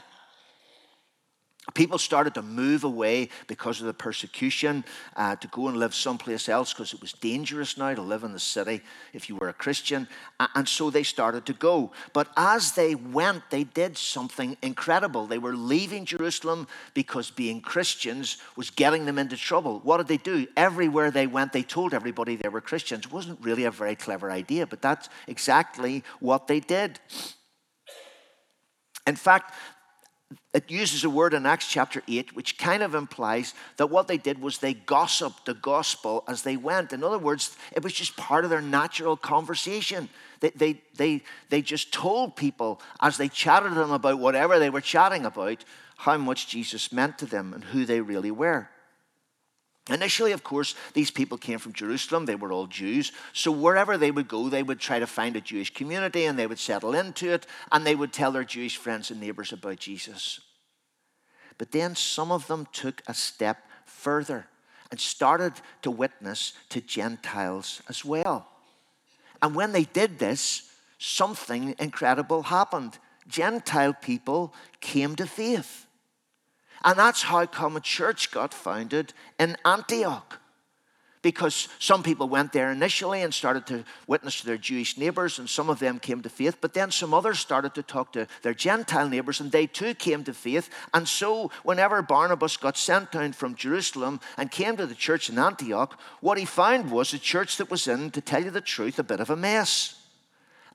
People 1.77 1.99
started 1.99 2.33
to 2.33 2.41
move 2.41 2.83
away 2.83 3.29
because 3.45 3.81
of 3.81 3.85
the 3.85 3.93
persecution 3.93 4.83
uh, 5.15 5.35
to 5.35 5.47
go 5.49 5.67
and 5.67 5.77
live 5.77 5.93
someplace 5.93 6.49
else 6.49 6.73
because 6.73 6.91
it 6.91 6.99
was 7.01 7.13
dangerous 7.13 7.77
now 7.77 7.93
to 7.93 8.01
live 8.01 8.23
in 8.23 8.33
the 8.33 8.39
city 8.39 8.81
if 9.13 9.29
you 9.29 9.35
were 9.35 9.49
a 9.49 9.53
Christian. 9.53 10.07
And 10.55 10.67
so 10.67 10.89
they 10.89 11.03
started 11.03 11.45
to 11.45 11.53
go. 11.53 11.91
But 12.13 12.29
as 12.35 12.71
they 12.71 12.95
went, 12.95 13.43
they 13.51 13.63
did 13.63 13.95
something 13.95 14.57
incredible. 14.63 15.27
They 15.27 15.37
were 15.37 15.55
leaving 15.55 16.05
Jerusalem 16.05 16.67
because 16.95 17.29
being 17.29 17.61
Christians 17.61 18.37
was 18.55 18.71
getting 18.71 19.05
them 19.05 19.19
into 19.19 19.37
trouble. 19.37 19.79
What 19.83 19.97
did 19.97 20.07
they 20.07 20.17
do? 20.17 20.47
Everywhere 20.57 21.11
they 21.11 21.27
went, 21.27 21.53
they 21.53 21.61
told 21.61 21.93
everybody 21.93 22.35
they 22.35 22.49
were 22.49 22.59
Christians. 22.59 23.05
It 23.05 23.11
wasn't 23.11 23.39
really 23.43 23.65
a 23.65 23.71
very 23.71 23.95
clever 23.95 24.31
idea, 24.31 24.65
but 24.65 24.81
that's 24.81 25.09
exactly 25.27 26.03
what 26.19 26.47
they 26.47 26.59
did. 26.59 26.99
In 29.05 29.15
fact, 29.15 29.53
it 30.57 30.71
uses 30.71 31.03
a 31.03 31.09
word 31.09 31.35
in 31.35 31.45
Acts 31.45 31.67
chapter 31.67 32.01
8 32.07 32.35
which 32.35 32.57
kind 32.57 32.81
of 32.81 32.95
implies 32.95 33.53
that 33.75 33.91
what 33.91 34.07
they 34.07 34.17
did 34.17 34.41
was 34.41 34.57
they 34.57 34.73
gossiped 34.73 35.45
the 35.45 35.53
gospel 35.53 36.23
as 36.27 36.41
they 36.41 36.57
went. 36.57 36.93
In 36.93 37.03
other 37.03 37.19
words, 37.19 37.55
it 37.73 37.83
was 37.83 37.93
just 37.93 38.17
part 38.17 38.43
of 38.43 38.49
their 38.49 38.59
natural 38.59 39.15
conversation. 39.15 40.09
They, 40.39 40.49
they, 40.49 40.81
they, 40.95 41.21
they 41.49 41.61
just 41.61 41.93
told 41.93 42.35
people 42.35 42.81
as 42.99 43.17
they 43.17 43.29
chatted 43.29 43.69
to 43.69 43.75
them 43.75 43.91
about 43.91 44.17
whatever 44.17 44.57
they 44.57 44.71
were 44.71 44.81
chatting 44.81 45.25
about 45.25 45.63
how 45.95 46.17
much 46.17 46.47
Jesus 46.47 46.91
meant 46.91 47.19
to 47.19 47.27
them 47.27 47.53
and 47.53 47.63
who 47.63 47.85
they 47.85 48.01
really 48.01 48.31
were. 48.31 48.67
Initially, 49.91 50.31
of 50.31 50.43
course, 50.43 50.73
these 50.95 51.11
people 51.11 51.37
came 51.37 51.59
from 51.59 51.73
Jerusalem. 51.73 52.25
They 52.25 52.33
were 52.33 52.51
all 52.51 52.65
Jews. 52.65 53.11
So 53.31 53.51
wherever 53.51 53.95
they 53.95 54.09
would 54.09 54.27
go, 54.27 54.49
they 54.49 54.63
would 54.63 54.79
try 54.79 54.97
to 54.97 55.05
find 55.05 55.35
a 55.35 55.41
Jewish 55.41 55.71
community 55.71 56.25
and 56.25 56.37
they 56.37 56.47
would 56.47 56.57
settle 56.57 56.95
into 56.95 57.31
it 57.31 57.45
and 57.71 57.85
they 57.85 57.95
would 57.95 58.11
tell 58.11 58.31
their 58.31 58.43
Jewish 58.43 58.77
friends 58.77 59.11
and 59.11 59.21
neighbors 59.21 59.53
about 59.53 59.77
Jesus. 59.77 60.39
But 61.57 61.71
then 61.71 61.95
some 61.95 62.31
of 62.31 62.47
them 62.47 62.67
took 62.71 63.01
a 63.07 63.13
step 63.13 63.57
further 63.85 64.47
and 64.91 64.99
started 64.99 65.53
to 65.81 65.91
witness 65.91 66.53
to 66.69 66.81
Gentiles 66.81 67.81
as 67.89 68.05
well. 68.05 68.47
And 69.41 69.55
when 69.55 69.71
they 69.71 69.83
did 69.83 70.19
this, 70.19 70.71
something 70.97 71.75
incredible 71.79 72.43
happened. 72.43 72.97
Gentile 73.27 73.93
people 73.93 74.53
came 74.79 75.15
to 75.15 75.27
faith. 75.27 75.87
And 76.83 76.97
that's 76.97 77.23
how 77.23 77.45
come 77.45 77.75
a 77.75 77.81
church 77.81 78.31
got 78.31 78.53
founded 78.53 79.13
in 79.39 79.57
Antioch. 79.65 80.39
Because 81.21 81.67
some 81.79 82.03
people 82.03 82.29
went 82.29 82.53
there 82.53 82.71
initially 82.71 83.21
and 83.23 83.33
started 83.33 83.65
to 83.67 83.83
witness 84.05 84.39
to 84.39 84.45
their 84.45 84.57
Jewish 84.57 84.97
neighbors, 84.97 85.39
and 85.39 85.49
some 85.49 85.69
of 85.69 85.79
them 85.79 85.99
came 85.99 86.21
to 86.21 86.29
faith. 86.29 86.57
But 86.61 86.73
then 86.73 86.91
some 86.91 87.13
others 87.13 87.39
started 87.39 87.73
to 87.75 87.83
talk 87.83 88.13
to 88.13 88.27
their 88.43 88.53
Gentile 88.53 89.09
neighbors, 89.09 89.39
and 89.39 89.51
they 89.51 89.67
too 89.67 89.93
came 89.93 90.23
to 90.25 90.33
faith. 90.33 90.69
And 90.93 91.07
so, 91.07 91.51
whenever 91.63 92.01
Barnabas 92.01 92.57
got 92.57 92.77
sent 92.77 93.11
down 93.11 93.33
from 93.33 93.55
Jerusalem 93.55 94.19
and 94.37 94.51
came 94.51 94.77
to 94.77 94.85
the 94.85 94.95
church 94.95 95.29
in 95.29 95.39
Antioch, 95.39 95.99
what 96.21 96.37
he 96.37 96.45
found 96.45 96.91
was 96.91 97.13
a 97.13 97.19
church 97.19 97.57
that 97.57 97.71
was 97.71 97.87
in, 97.87 98.11
to 98.11 98.21
tell 98.21 98.43
you 98.43 98.51
the 98.51 98.61
truth, 98.61 98.99
a 98.99 99.03
bit 99.03 99.19
of 99.19 99.29
a 99.29 99.35
mess. 99.35 99.95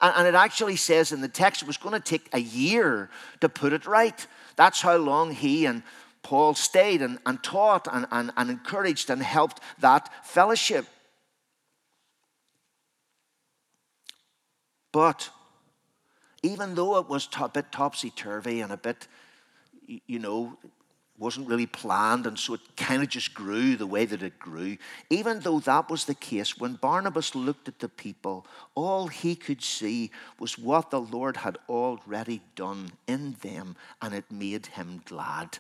And, 0.03 0.27
it 0.27 0.35
actually 0.35 0.75
says 0.75 1.13
in 1.13 1.21
the 1.21 1.29
text 1.29 1.63
it 1.63 1.69
was 1.69 1.77
going 1.77 1.95
to 1.95 2.01
take 2.01 2.29
a 2.33 2.41
year 2.41 3.09
to 3.41 3.49
put 3.49 3.73
it 3.73 3.87
right. 3.87 4.27
That's 4.57 4.81
how 4.81 4.97
long 4.97 5.31
he 5.33 5.65
and 5.65 5.85
Paul 6.23 6.55
stayed 6.55 7.03
and, 7.03 7.19
and 7.27 7.43
taught 7.43 7.89
and, 7.91 8.07
and, 8.11 8.33
and 8.37 8.51
encouraged 8.51 9.11
and 9.11 9.23
helped 9.23 9.61
that 9.81 10.09
fellowship. 10.25 10.87
But 14.93 15.31
even 16.43 16.75
though 16.75 16.99
it 16.99 17.09
was 17.09 17.29
a 17.41 17.49
bit 17.49 17.73
topsy 17.73 18.11
turvy 18.11 18.61
and 18.61 18.73
a 18.73 18.77
bit, 18.77 19.09
you 20.07 20.19
know, 20.19 20.57
wasn't 21.19 21.49
really 21.49 21.67
planned, 21.67 22.27
and 22.27 22.39
so 22.39 22.55
it 22.55 22.61
kind 22.77 23.03
of 23.03 23.09
just 23.09 23.33
grew 23.33 23.77
the 23.77 23.87
way 23.87 24.05
that 24.05 24.23
it 24.23 24.39
grew. 24.39 24.77
Even 25.09 25.41
though 25.41 25.61
that 25.61 25.89
was 25.89 26.05
the 26.05 26.15
case, 26.15 26.59
when 26.59 26.75
Barnabas 26.75 27.35
looked 27.35 27.69
at 27.69 27.79
the 27.79 27.89
people, 27.89 28.45
all 28.75 29.07
he 29.07 29.37
could 29.37 29.63
see 29.63 30.11
was 30.41 30.59
what 30.59 30.91
the 30.91 31.01
Lord 31.01 31.37
had 31.39 31.59
already 31.69 32.43
done 32.57 32.91
in 33.07 33.37
them, 33.41 33.77
and 34.01 34.15
it 34.15 34.25
made 34.31 34.67
him 34.67 35.03
glad. 35.05 35.59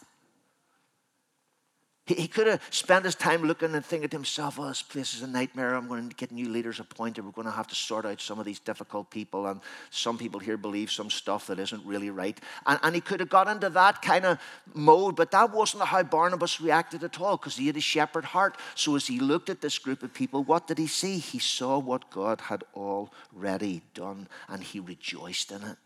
He, 2.04 2.14
he 2.14 2.28
could 2.28 2.48
have 2.48 2.60
spent 2.70 3.04
his 3.04 3.14
time 3.14 3.44
looking 3.44 3.74
and 3.74 3.84
thinking 3.84 4.08
to 4.08 4.16
himself, 4.16 4.58
oh, 4.58 4.66
this 4.66 4.82
place 4.82 5.14
is 5.14 5.22
a 5.22 5.26
nightmare. 5.26 5.74
I'm 5.74 5.86
going 5.86 6.08
to 6.08 6.16
get 6.16 6.32
new 6.32 6.48
leaders 6.48 6.80
appointed. 6.80 7.24
We're 7.24 7.30
going 7.30 7.46
to 7.46 7.52
have 7.52 7.68
to 7.68 7.76
sort 7.76 8.04
out 8.04 8.20
some 8.20 8.40
of 8.40 8.44
these 8.44 8.58
difficult 8.58 9.10
people. 9.10 9.46
And 9.46 9.60
some 9.90 10.18
people 10.18 10.40
here 10.40 10.56
believe 10.56 10.90
some 10.90 11.10
stuff 11.10 11.46
that 11.46 11.60
isn't 11.60 11.84
really 11.86 12.10
right. 12.10 12.38
And, 12.66 12.80
and 12.82 12.94
he 12.94 13.00
could 13.00 13.20
have 13.20 13.28
got 13.28 13.46
into 13.46 13.70
that 13.70 14.02
kind 14.02 14.24
of 14.24 14.40
mode, 14.74 15.14
but 15.14 15.30
that 15.30 15.52
wasn't 15.52 15.84
how 15.84 16.02
Barnabas 16.02 16.60
reacted 16.60 17.04
at 17.04 17.20
all 17.20 17.36
because 17.36 17.56
he 17.56 17.68
had 17.68 17.76
a 17.76 17.80
shepherd 17.80 18.24
heart. 18.24 18.56
So 18.74 18.96
as 18.96 19.06
he 19.06 19.20
looked 19.20 19.48
at 19.48 19.60
this 19.60 19.78
group 19.78 20.02
of 20.02 20.12
people, 20.12 20.42
what 20.42 20.66
did 20.66 20.78
he 20.78 20.88
see? 20.88 21.18
He 21.18 21.38
saw 21.38 21.78
what 21.78 22.10
God 22.10 22.40
had 22.40 22.64
already 22.74 23.82
done 23.94 24.28
and 24.48 24.62
he 24.64 24.80
rejoiced 24.80 25.52
in 25.52 25.62
it. 25.62 25.76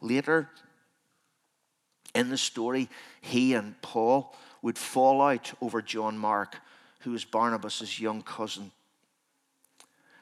Later 0.00 0.50
in 2.14 2.30
the 2.30 2.38
story, 2.38 2.88
he 3.20 3.54
and 3.54 3.80
Paul 3.82 4.34
would 4.64 4.78
fall 4.78 5.20
out 5.20 5.52
over 5.60 5.82
John 5.82 6.16
Mark, 6.16 6.56
who 7.00 7.10
was 7.10 7.22
Barnabas' 7.22 8.00
young 8.00 8.22
cousin. 8.22 8.72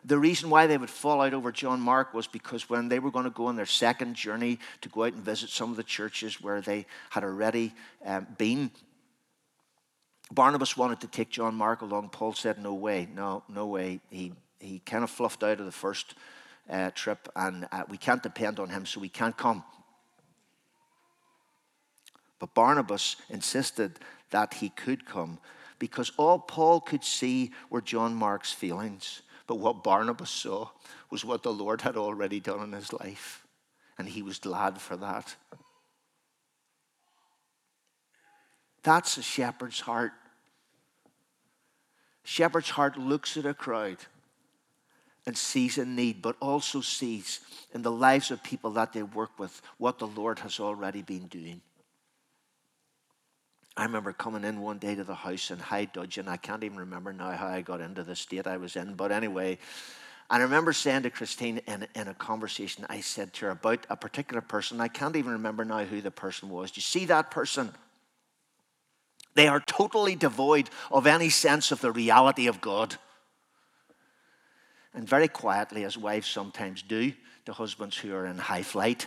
The 0.04 0.18
reason 0.18 0.50
why 0.50 0.66
they 0.66 0.76
would 0.76 0.90
fall 0.90 1.20
out 1.20 1.32
over 1.32 1.52
John 1.52 1.80
Mark 1.80 2.12
was 2.12 2.26
because 2.26 2.68
when 2.68 2.88
they 2.88 2.98
were 2.98 3.12
going 3.12 3.22
to 3.24 3.30
go 3.30 3.46
on 3.46 3.54
their 3.54 3.66
second 3.66 4.16
journey 4.16 4.58
to 4.80 4.88
go 4.88 5.04
out 5.04 5.12
and 5.12 5.22
visit 5.22 5.48
some 5.48 5.70
of 5.70 5.76
the 5.76 5.84
churches 5.84 6.42
where 6.42 6.60
they 6.60 6.86
had 7.10 7.22
already 7.22 7.72
um, 8.04 8.26
been, 8.36 8.72
Barnabas 10.32 10.76
wanted 10.76 11.00
to 11.02 11.06
take 11.06 11.30
John 11.30 11.54
Mark 11.54 11.82
along. 11.82 12.08
Paul 12.08 12.32
said, 12.32 12.60
No 12.60 12.74
way, 12.74 13.06
no, 13.14 13.44
no 13.48 13.68
way. 13.68 14.00
He, 14.10 14.32
he 14.58 14.80
kind 14.80 15.04
of 15.04 15.10
fluffed 15.10 15.44
out 15.44 15.60
of 15.60 15.66
the 15.66 15.70
first 15.70 16.16
uh, 16.68 16.90
trip, 16.90 17.28
and 17.36 17.68
uh, 17.70 17.84
we 17.88 17.96
can't 17.96 18.24
depend 18.24 18.58
on 18.58 18.70
him, 18.70 18.86
so 18.86 18.98
we 18.98 19.08
can't 19.08 19.36
come. 19.36 19.62
But 22.40 22.54
Barnabas 22.54 23.14
insisted 23.30 24.00
that 24.32 24.54
he 24.54 24.68
could 24.68 25.06
come 25.06 25.38
because 25.78 26.12
all 26.16 26.38
Paul 26.38 26.80
could 26.80 27.02
see 27.02 27.50
were 27.70 27.80
John 27.80 28.14
Mark's 28.14 28.52
feelings. 28.52 29.22
But 29.46 29.56
what 29.56 29.82
Barnabas 29.82 30.30
saw 30.30 30.68
was 31.10 31.24
what 31.24 31.42
the 31.42 31.52
Lord 31.52 31.80
had 31.80 31.96
already 31.96 32.40
done 32.40 32.62
in 32.62 32.72
his 32.72 32.92
life, 32.92 33.44
and 33.98 34.08
he 34.08 34.22
was 34.22 34.38
glad 34.38 34.80
for 34.80 34.96
that. 34.96 35.34
That's 38.82 39.16
a 39.16 39.22
shepherd's 39.22 39.80
heart. 39.80 40.12
Shepherd's 42.24 42.70
heart 42.70 42.96
looks 42.96 43.36
at 43.36 43.46
a 43.46 43.54
crowd 43.54 43.98
and 45.26 45.36
sees 45.36 45.78
a 45.78 45.84
need, 45.84 46.22
but 46.22 46.36
also 46.40 46.80
sees 46.80 47.40
in 47.74 47.82
the 47.82 47.90
lives 47.90 48.30
of 48.30 48.42
people 48.42 48.70
that 48.72 48.92
they 48.92 49.02
work 49.02 49.38
with 49.38 49.60
what 49.78 49.98
the 49.98 50.06
Lord 50.06 50.38
has 50.40 50.60
already 50.60 51.02
been 51.02 51.26
doing. 51.26 51.60
I 53.76 53.84
remember 53.84 54.12
coming 54.12 54.44
in 54.44 54.60
one 54.60 54.78
day 54.78 54.94
to 54.94 55.04
the 55.04 55.14
house 55.14 55.50
in 55.50 55.58
High 55.58 55.86
Dudgeon. 55.86 56.28
I 56.28 56.36
can't 56.36 56.62
even 56.62 56.78
remember 56.78 57.12
now 57.12 57.30
how 57.32 57.46
I 57.46 57.62
got 57.62 57.80
into 57.80 58.02
the 58.02 58.14
state 58.14 58.46
I 58.46 58.58
was 58.58 58.76
in, 58.76 58.94
but 58.94 59.12
anyway, 59.12 59.58
I 60.28 60.38
remember 60.38 60.72
saying 60.72 61.02
to 61.02 61.10
Christine 61.10 61.60
in, 61.66 61.86
in 61.94 62.08
a 62.08 62.14
conversation, 62.14 62.86
I 62.88 63.00
said 63.00 63.32
to 63.34 63.46
her 63.46 63.50
about 63.50 63.86
a 63.90 63.96
particular 63.96 64.40
person. 64.40 64.80
I 64.80 64.88
can't 64.88 65.16
even 65.16 65.32
remember 65.32 65.64
now 65.64 65.84
who 65.84 66.00
the 66.00 66.10
person 66.10 66.48
was. 66.48 66.70
Do 66.70 66.78
you 66.78 66.82
see 66.82 67.04
that 67.06 67.30
person? 67.30 67.72
They 69.34 69.48
are 69.48 69.60
totally 69.60 70.16
devoid 70.16 70.70
of 70.90 71.06
any 71.06 71.30
sense 71.30 71.72
of 71.72 71.80
the 71.80 71.92
reality 71.92 72.46
of 72.46 72.60
God. 72.60 72.96
And 74.94 75.08
very 75.08 75.28
quietly, 75.28 75.84
as 75.84 75.96
wives 75.96 76.28
sometimes 76.28 76.82
do 76.82 77.12
to 77.46 77.52
husbands 77.52 77.96
who 77.96 78.14
are 78.14 78.26
in 78.26 78.38
high 78.38 78.62
flight, 78.62 79.06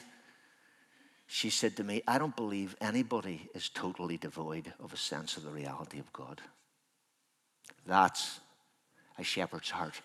she 1.28 1.50
said 1.50 1.76
to 1.78 1.84
me, 1.84 2.02
I 2.08 2.18
don't 2.18 2.36
believe 2.36 2.76
anybody 2.80 3.50
is 3.54 3.70
totally 3.70 4.18
devoid 4.18 4.74
of 4.80 4.94
a 4.94 4.98
sense 4.98 5.38
of 5.38 5.44
the 5.44 5.50
reality 5.50 6.00
of 6.00 6.12
God. 6.14 6.42
That's 7.86 8.40
a 9.18 9.24
shepherd's 9.24 9.72
heart. 9.72 10.02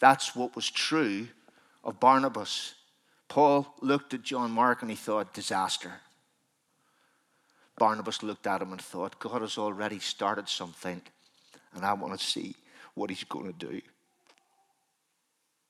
That's 0.00 0.34
what 0.34 0.54
was 0.54 0.70
true 0.70 1.28
of 1.84 2.00
Barnabas. 2.00 2.74
Paul 3.28 3.74
looked 3.82 4.14
at 4.14 4.22
John 4.22 4.50
Mark 4.50 4.82
and 4.82 4.90
he 4.90 4.96
thought, 4.96 5.34
disaster. 5.34 5.92
Barnabas 7.76 8.22
looked 8.22 8.46
at 8.46 8.62
him 8.62 8.72
and 8.72 8.80
thought, 8.80 9.18
God 9.18 9.42
has 9.42 9.58
already 9.58 9.98
started 9.98 10.48
something, 10.48 11.00
and 11.74 11.84
I 11.84 11.92
want 11.92 12.18
to 12.18 12.24
see 12.24 12.56
what 12.94 13.10
he's 13.10 13.24
going 13.24 13.52
to 13.52 13.66
do. 13.66 13.80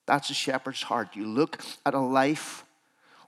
That's 0.07 0.31
a 0.31 0.35
shepherd's 0.35 0.83
heart. 0.83 1.15
You 1.15 1.27
look 1.27 1.61
at 1.85 1.93
a 1.93 2.01
life 2.01 2.65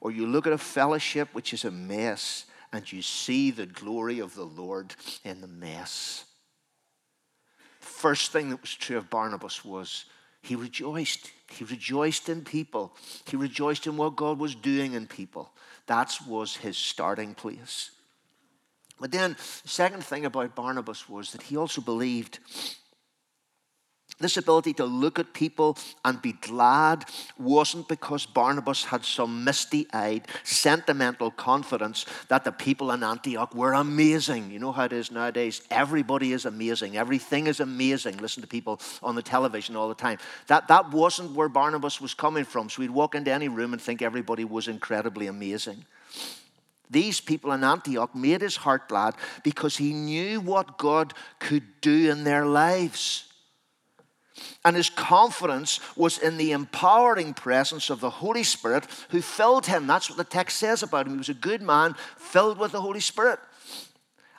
or 0.01 0.11
you 0.11 0.27
look 0.27 0.47
at 0.47 0.53
a 0.53 0.59
fellowship 0.59 1.29
which 1.33 1.53
is 1.53 1.65
a 1.65 1.71
mess 1.71 2.47
and 2.73 2.91
you 2.91 3.03
see 3.03 3.51
the 3.51 3.67
glory 3.67 4.21
of 4.21 4.35
the 4.35 4.45
Lord 4.45 4.95
in 5.25 5.41
the 5.41 5.49
mess. 5.49 6.25
The 7.81 7.87
First 7.87 8.33
thing 8.33 8.51
that 8.51 8.61
was 8.61 8.75
true 8.75 8.97
of 8.97 9.11
Barnabas 9.11 9.65
was 9.65 10.05
he 10.43 10.57
rejoiced. 10.57 11.31
He 11.51 11.65
rejoiced 11.65 12.29
in 12.29 12.43
people. 12.43 12.97
He 13.27 13.37
rejoiced 13.37 13.87
in 13.87 13.97
what 13.97 14.17
God 14.17 14.39
was 14.39 14.55
doing 14.55 14.95
in 14.95 15.07
people. 15.07 15.53
That 15.87 16.17
was 16.27 16.57
his 16.57 16.79
starting 16.79 17.35
place. 17.35 17.91
But 19.01 19.13
then, 19.13 19.37
the 19.63 19.69
second 19.69 20.05
thing 20.05 20.27
about 20.27 20.55
Barnabas 20.55 21.09
was 21.09 21.33
that 21.33 21.43
he 21.43 21.57
also 21.57 21.81
believed 21.81 22.39
this 24.21 24.37
ability 24.37 24.75
to 24.75 24.85
look 24.85 25.19
at 25.19 25.33
people 25.33 25.77
and 26.05 26.21
be 26.21 26.33
glad 26.33 27.05
wasn't 27.39 27.89
because 27.89 28.27
Barnabas 28.27 28.85
had 28.85 29.05
some 29.05 29.45
misty 29.45 29.87
eyed, 29.93 30.29
sentimental 30.45 31.31
confidence 31.31 32.07
that 32.29 32.45
the 32.45 32.53
people 32.53 32.93
in 32.93 33.03
Antioch 33.03 33.55
were 33.55 33.73
amazing. 33.73 34.51
You 34.51 34.59
know 34.59 34.73
how 34.73 34.85
it 34.85 34.93
is 34.93 35.11
nowadays? 35.11 35.63
Everybody 35.71 36.33
is 36.33 36.45
amazing. 36.45 36.97
Everything 36.97 37.47
is 37.47 37.61
amazing. 37.61 38.19
Listen 38.19 38.43
to 38.43 38.49
people 38.49 38.81
on 39.03 39.15
the 39.15 39.23
television 39.23 39.77
all 39.77 39.89
the 39.89 39.95
time. 39.95 40.19
That, 40.47 40.69
that 40.69 40.91
wasn't 40.91 41.33
where 41.33 41.49
Barnabas 41.49 42.01
was 42.01 42.15
coming 42.15 42.45
from. 42.45 42.69
So 42.69 42.83
he'd 42.83 42.91
walk 42.91 43.15
into 43.15 43.33
any 43.33 43.49
room 43.49 43.73
and 43.73 43.81
think 43.81 44.03
everybody 44.03 44.45
was 44.45 44.69
incredibly 44.69 45.27
amazing. 45.27 45.85
These 46.91 47.21
people 47.21 47.53
in 47.53 47.63
Antioch 47.63 48.15
made 48.17 48.41
his 48.41 48.57
heart 48.57 48.89
glad 48.89 49.15
because 49.45 49.77
he 49.77 49.93
knew 49.93 50.41
what 50.41 50.77
God 50.77 51.15
could 51.39 51.81
do 51.81 52.11
in 52.11 52.25
their 52.25 52.45
lives. 52.45 53.30
And 54.65 54.77
his 54.77 54.91
confidence 54.91 55.81
was 55.97 56.19
in 56.19 56.37
the 56.37 56.53
empowering 56.53 57.35
presence 57.35 57.91
of 57.91 58.01
the 58.01 58.11
Holy 58.11 58.43
Spirit 58.43 58.87
who 59.11 59.23
filled 59.23 59.67
him. 59.67 59.87
That's 59.87 60.09
what 60.09 60.19
the 60.19 60.25
text 60.25 60.59
says 60.59 60.83
about 60.83 61.07
him. 61.07 61.13
He 61.13 61.19
was 61.19 61.29
a 61.29 61.35
good 61.35 61.63
man 61.63 61.95
filled 62.17 62.59
with 62.59 62.73
the 62.73 62.81
Holy 62.81 63.01
Spirit. 63.01 63.39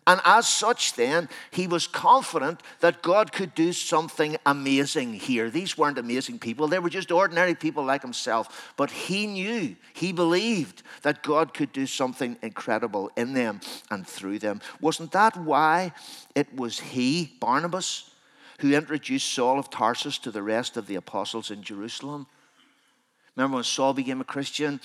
And 0.07 0.19
as 0.25 0.47
such, 0.47 0.95
then, 0.95 1.29
he 1.51 1.67
was 1.67 1.85
confident 1.87 2.61
that 2.79 3.03
God 3.03 3.31
could 3.31 3.53
do 3.53 3.71
something 3.71 4.35
amazing 4.45 5.13
here. 5.13 5.49
These 5.49 5.77
weren't 5.77 5.99
amazing 5.99 6.39
people, 6.39 6.67
they 6.67 6.79
were 6.79 6.89
just 6.89 7.11
ordinary 7.11 7.55
people 7.55 7.83
like 7.85 8.01
himself. 8.01 8.73
But 8.77 8.89
he 8.91 9.27
knew, 9.27 9.75
he 9.93 10.11
believed 10.11 10.81
that 11.03 11.23
God 11.23 11.53
could 11.53 11.71
do 11.71 11.85
something 11.85 12.37
incredible 12.41 13.11
in 13.15 13.33
them 13.33 13.61
and 13.91 14.05
through 14.05 14.39
them. 14.39 14.59
Wasn't 14.81 15.11
that 15.11 15.37
why 15.37 15.93
it 16.35 16.53
was 16.55 16.79
he, 16.79 17.37
Barnabas, 17.39 18.10
who 18.61 18.75
introduced 18.75 19.33
Saul 19.33 19.57
of 19.57 19.71
Tarsus 19.71 20.19
to 20.19 20.29
the 20.29 20.43
rest 20.43 20.77
of 20.77 20.85
the 20.85 20.95
apostles 20.95 21.49
in 21.49 21.63
Jerusalem. 21.63 22.27
Remember 23.35 23.55
when 23.55 23.63
Saul 23.63 23.93
became 23.93 24.21
a 24.21 24.25
Christian 24.25 24.79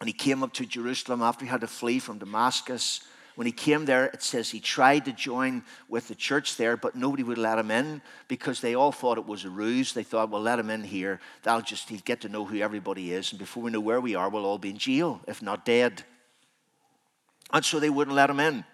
and 0.00 0.08
he 0.08 0.12
came 0.12 0.42
up 0.42 0.52
to 0.54 0.66
Jerusalem 0.66 1.22
after 1.22 1.44
he 1.44 1.50
had 1.50 1.60
to 1.60 1.68
flee 1.68 2.00
from 2.00 2.18
Damascus? 2.18 3.02
When 3.36 3.46
he 3.46 3.52
came 3.52 3.84
there, 3.84 4.06
it 4.06 4.22
says 4.22 4.50
he 4.50 4.58
tried 4.58 5.04
to 5.04 5.12
join 5.12 5.62
with 5.88 6.08
the 6.08 6.16
church 6.16 6.56
there, 6.56 6.76
but 6.76 6.96
nobody 6.96 7.22
would 7.22 7.38
let 7.38 7.58
him 7.58 7.70
in 7.70 8.02
because 8.26 8.60
they 8.60 8.74
all 8.74 8.90
thought 8.90 9.18
it 9.18 9.26
was 9.26 9.44
a 9.44 9.50
ruse. 9.50 9.92
They 9.92 10.02
thought, 10.02 10.30
well, 10.30 10.42
let 10.42 10.58
him 10.58 10.70
in 10.70 10.82
here. 10.82 11.20
That'll 11.44 11.62
just, 11.62 11.88
he'll 11.88 12.00
get 12.00 12.22
to 12.22 12.28
know 12.28 12.44
who 12.44 12.58
everybody 12.58 13.12
is. 13.12 13.30
And 13.30 13.38
before 13.38 13.62
we 13.62 13.70
know 13.70 13.80
where 13.80 14.00
we 14.00 14.16
are, 14.16 14.28
we'll 14.28 14.46
all 14.46 14.58
be 14.58 14.70
in 14.70 14.78
jail, 14.78 15.20
if 15.28 15.40
not 15.40 15.64
dead. 15.64 16.02
And 17.52 17.64
so 17.64 17.78
they 17.78 17.90
wouldn't 17.90 18.16
let 18.16 18.30
him 18.30 18.40
in. 18.40 18.64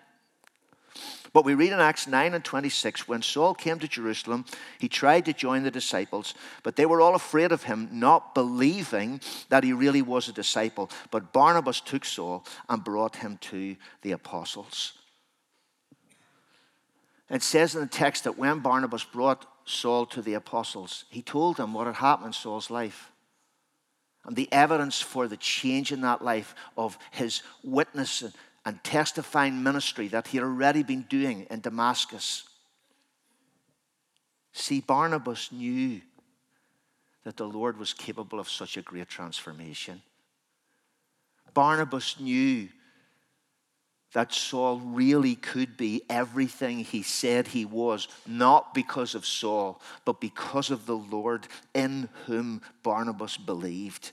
But 1.33 1.47
we 1.47 1.55
read 1.55 1.73
in 1.73 1.81
Acts 1.81 2.07
9 2.07 2.35
and 2.35 2.45
26 2.45 3.09
when 3.09 3.23
Saul 3.23 3.55
came 3.55 3.79
to 3.79 3.88
Jerusalem, 3.88 4.45
he 4.79 4.88
tried 4.88 5.25
to 5.25 5.33
join 5.33 5.62
the 5.62 5.71
disciples, 5.71 6.35
but 6.62 6.77
they 6.77 6.85
were 6.85 7.01
all 7.01 7.14
afraid 7.14 7.53
of 7.53 7.62
him, 7.62 7.88
not 7.90 8.35
believing 8.35 9.21
that 9.49 9.64
he 9.64 9.73
really 9.73 10.03
was 10.03 10.29
a 10.29 10.33
disciple. 10.33 10.90
But 11.11 11.33
Barnabas 11.33 11.81
took 11.81 12.05
Saul 12.05 12.45
and 12.68 12.85
brought 12.85 13.16
him 13.16 13.38
to 13.42 13.77
the 14.03 14.12
apostles. 14.12 14.92
It 17.31 17.42
says 17.42 17.75
in 17.75 17.81
the 17.81 17.87
text 17.87 18.25
that 18.25 18.37
when 18.37 18.59
Barnabas 18.59 19.05
brought 19.05 19.47
Saul 19.64 20.05
to 20.07 20.21
the 20.21 20.35
apostles, 20.35 21.07
he 21.09 21.23
told 21.23 21.57
them 21.57 21.73
what 21.73 21.87
had 21.87 21.97
happened 21.97 22.27
in 22.27 22.33
Saul's 22.35 22.71
life. 22.71 23.11
And 24.27 24.37
the 24.37 24.53
evidence 24.53 25.01
for 25.01 25.27
the 25.27 25.38
change 25.38 25.92
in 25.92 26.03
that 26.03 26.23
life 26.23 26.55
of 26.77 26.99
his 27.11 27.42
witness 27.64 28.23
and 28.64 28.83
testifying 28.85 29.62
ministry 29.62 30.09
that 30.09 30.29
he 30.29 30.38
had 30.38 30.44
already 30.44 30.83
been 30.83 31.03
doing 31.03 31.46
in 31.51 31.61
Damascus. 31.61 32.44
See, 34.53 34.81
Barnabas 34.81 35.51
knew 35.51 36.01
that 37.25 37.37
the 37.37 37.46
Lord 37.46 37.79
was 37.79 37.92
capable 37.92 38.38
of 38.38 38.48
such 38.48 38.77
a 38.77 38.83
great 38.83 39.09
transformation. 39.09 40.03
Barnabas 41.55 42.18
knew 42.20 42.68
that 44.12 44.33
Saul 44.33 44.79
really 44.79 45.35
could 45.35 45.77
be 45.77 46.03
everything 46.11 46.81
he 46.81 47.03
said 47.03 47.48
he 47.48 47.64
was, 47.64 48.09
not 48.27 48.75
because 48.75 49.14
of 49.14 49.25
Saul, 49.25 49.81
but 50.05 50.20
because 50.20 50.70
of 50.70 50.85
the 50.87 50.96
Lord 50.96 51.46
in 51.75 52.09
whom 52.27 52.61
Barnabas 52.83 53.37
believed. 53.37 54.12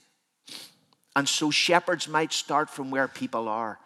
And 1.14 1.28
so 1.28 1.50
shepherds 1.50 2.08
might 2.08 2.32
start 2.32 2.70
from 2.70 2.90
where 2.90 3.08
people 3.08 3.48
are. 3.48 3.78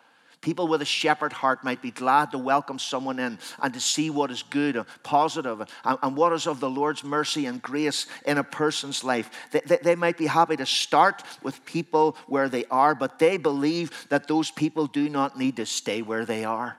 People 0.44 0.68
with 0.68 0.82
a 0.82 0.84
shepherd 0.84 1.32
heart 1.32 1.64
might 1.64 1.80
be 1.80 1.90
glad 1.90 2.32
to 2.32 2.38
welcome 2.38 2.78
someone 2.78 3.18
in 3.18 3.38
and 3.62 3.72
to 3.72 3.80
see 3.80 4.10
what 4.10 4.30
is 4.30 4.42
good 4.42 4.76
and 4.76 4.84
positive 5.02 5.66
and, 5.82 6.16
what 6.18 6.34
is 6.34 6.46
of 6.46 6.60
the 6.60 6.68
Lord's 6.68 7.02
mercy 7.02 7.46
and 7.46 7.62
grace 7.62 8.06
in 8.26 8.36
a 8.36 8.44
person's 8.44 9.02
life. 9.02 9.30
They, 9.52 9.78
they 9.82 9.94
might 9.94 10.18
be 10.18 10.26
happy 10.26 10.58
to 10.58 10.66
start 10.66 11.22
with 11.42 11.64
people 11.64 12.18
where 12.26 12.50
they 12.50 12.66
are, 12.66 12.94
but 12.94 13.18
they 13.18 13.38
believe 13.38 14.06
that 14.10 14.28
those 14.28 14.50
people 14.50 14.86
do 14.86 15.08
not 15.08 15.38
need 15.38 15.56
to 15.56 15.64
stay 15.64 16.02
where 16.02 16.26
they 16.26 16.44
are. 16.44 16.76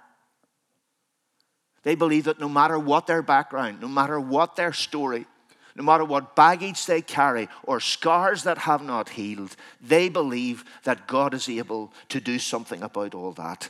They 1.81 1.95
believe 1.95 2.25
that 2.25 2.39
no 2.39 2.47
matter 2.47 2.77
what 2.77 3.07
their 3.07 3.23
background, 3.23 3.81
no 3.81 3.87
matter 3.87 4.19
what 4.19 4.55
their 4.55 4.73
story, 4.73 5.25
no 5.75 5.83
matter 5.83 6.05
what 6.05 6.35
baggage 6.35 6.85
they 6.85 7.01
carry 7.01 7.49
or 7.63 7.79
scars 7.79 8.43
that 8.43 8.59
have 8.59 8.81
not 8.81 9.09
healed, 9.09 9.55
they 9.81 10.07
believe 10.07 10.63
that 10.83 11.07
God 11.07 11.33
is 11.33 11.49
able 11.49 11.91
to 12.09 12.21
do 12.21 12.39
something 12.39 12.81
about 12.81 13.13
all 13.13 13.33
that. 13.33 13.69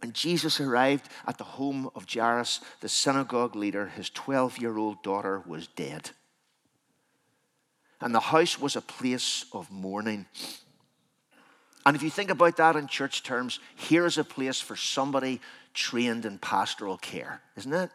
When 0.00 0.12
Jesus 0.12 0.60
arrived 0.60 1.08
at 1.26 1.38
the 1.38 1.44
home 1.44 1.88
of 1.94 2.06
Jairus, 2.12 2.60
the 2.80 2.88
synagogue 2.88 3.54
leader, 3.54 3.86
his 3.86 4.10
12 4.10 4.58
year 4.58 4.76
old 4.76 5.02
daughter 5.02 5.42
was 5.46 5.68
dead. 5.68 6.10
And 8.00 8.14
the 8.14 8.20
house 8.20 8.60
was 8.60 8.76
a 8.76 8.82
place 8.82 9.46
of 9.52 9.70
mourning. 9.70 10.26
And 11.86 11.96
if 11.96 12.02
you 12.02 12.10
think 12.10 12.30
about 12.30 12.56
that 12.56 12.76
in 12.76 12.86
church 12.86 13.22
terms, 13.22 13.60
here 13.76 14.04
is 14.04 14.18
a 14.18 14.24
place 14.24 14.60
for 14.60 14.76
somebody 14.76 15.40
trained 15.74 16.26
in 16.26 16.38
pastoral 16.38 16.98
care, 16.98 17.40
isn't 17.56 17.72
it? 17.72 17.90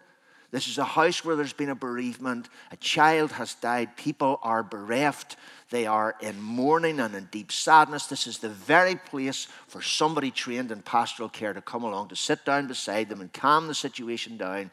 This 0.52 0.68
is 0.68 0.80
a 0.80 0.84
house 0.84 1.24
where 1.24 1.36
there's 1.36 1.54
been 1.54 1.70
a 1.70 1.76
bereavement. 1.76 2.50
A 2.72 2.78
child 2.78 3.34
has 3.34 3.54
died. 3.54 3.96
People 3.98 4.40
are 4.42 4.64
bereft. 4.64 5.36
They 5.70 5.86
are 5.86 6.16
in 6.22 6.42
mourning 6.42 7.00
and 7.00 7.14
in 7.14 7.26
deep 7.26 7.52
sadness. 7.52 8.08
This 8.08 8.26
is 8.26 8.40
the 8.40 8.50
very 8.50 8.96
place 8.96 9.48
for 9.68 9.82
somebody 9.82 10.32
trained 10.32 10.72
in 10.72 10.82
pastoral 10.82 11.30
care 11.30 11.54
to 11.54 11.62
come 11.62 11.84
along, 11.84 12.08
to 12.10 12.16
sit 12.16 12.46
down 12.46 12.68
beside 12.68 13.10
them 13.10 13.22
and 13.22 13.32
calm 13.32 13.68
the 13.68 13.76
situation 13.76 14.38
down 14.38 14.72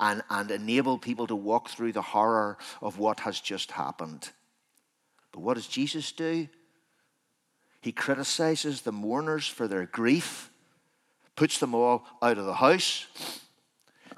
and, 0.00 0.22
and 0.28 0.50
enable 0.50 0.98
people 0.98 1.28
to 1.28 1.36
walk 1.36 1.70
through 1.70 1.92
the 1.92 2.02
horror 2.02 2.58
of 2.80 2.98
what 2.98 3.20
has 3.20 3.40
just 3.40 3.70
happened. 3.70 4.30
But 5.30 5.40
what 5.40 5.54
does 5.54 5.68
Jesus 5.68 6.10
do? 6.10 6.48
He 7.80 7.92
criticizes 7.92 8.82
the 8.82 8.92
mourners 8.92 9.46
for 9.46 9.68
their 9.68 9.86
grief, 9.86 10.50
puts 11.36 11.58
them 11.58 11.74
all 11.74 12.04
out 12.20 12.38
of 12.38 12.46
the 12.46 12.54
house 12.54 13.06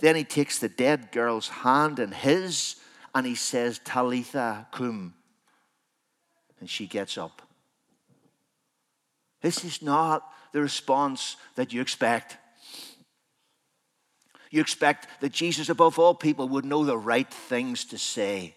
then 0.00 0.16
he 0.16 0.24
takes 0.24 0.58
the 0.58 0.68
dead 0.68 1.12
girl's 1.12 1.48
hand 1.48 1.98
in 1.98 2.12
his 2.12 2.76
and 3.14 3.26
he 3.26 3.34
says, 3.34 3.80
Talitha 3.84 4.66
cum. 4.72 5.14
And 6.60 6.68
she 6.68 6.86
gets 6.86 7.16
up. 7.16 7.42
This 9.40 9.64
is 9.64 9.82
not 9.82 10.26
the 10.52 10.60
response 10.60 11.36
that 11.56 11.72
you 11.72 11.80
expect. 11.80 12.38
You 14.50 14.60
expect 14.60 15.08
that 15.20 15.32
Jesus, 15.32 15.68
above 15.68 15.98
all 15.98 16.14
people, 16.14 16.48
would 16.48 16.64
know 16.64 16.84
the 16.84 16.96
right 16.96 17.28
things 17.28 17.84
to 17.86 17.98
say. 17.98 18.54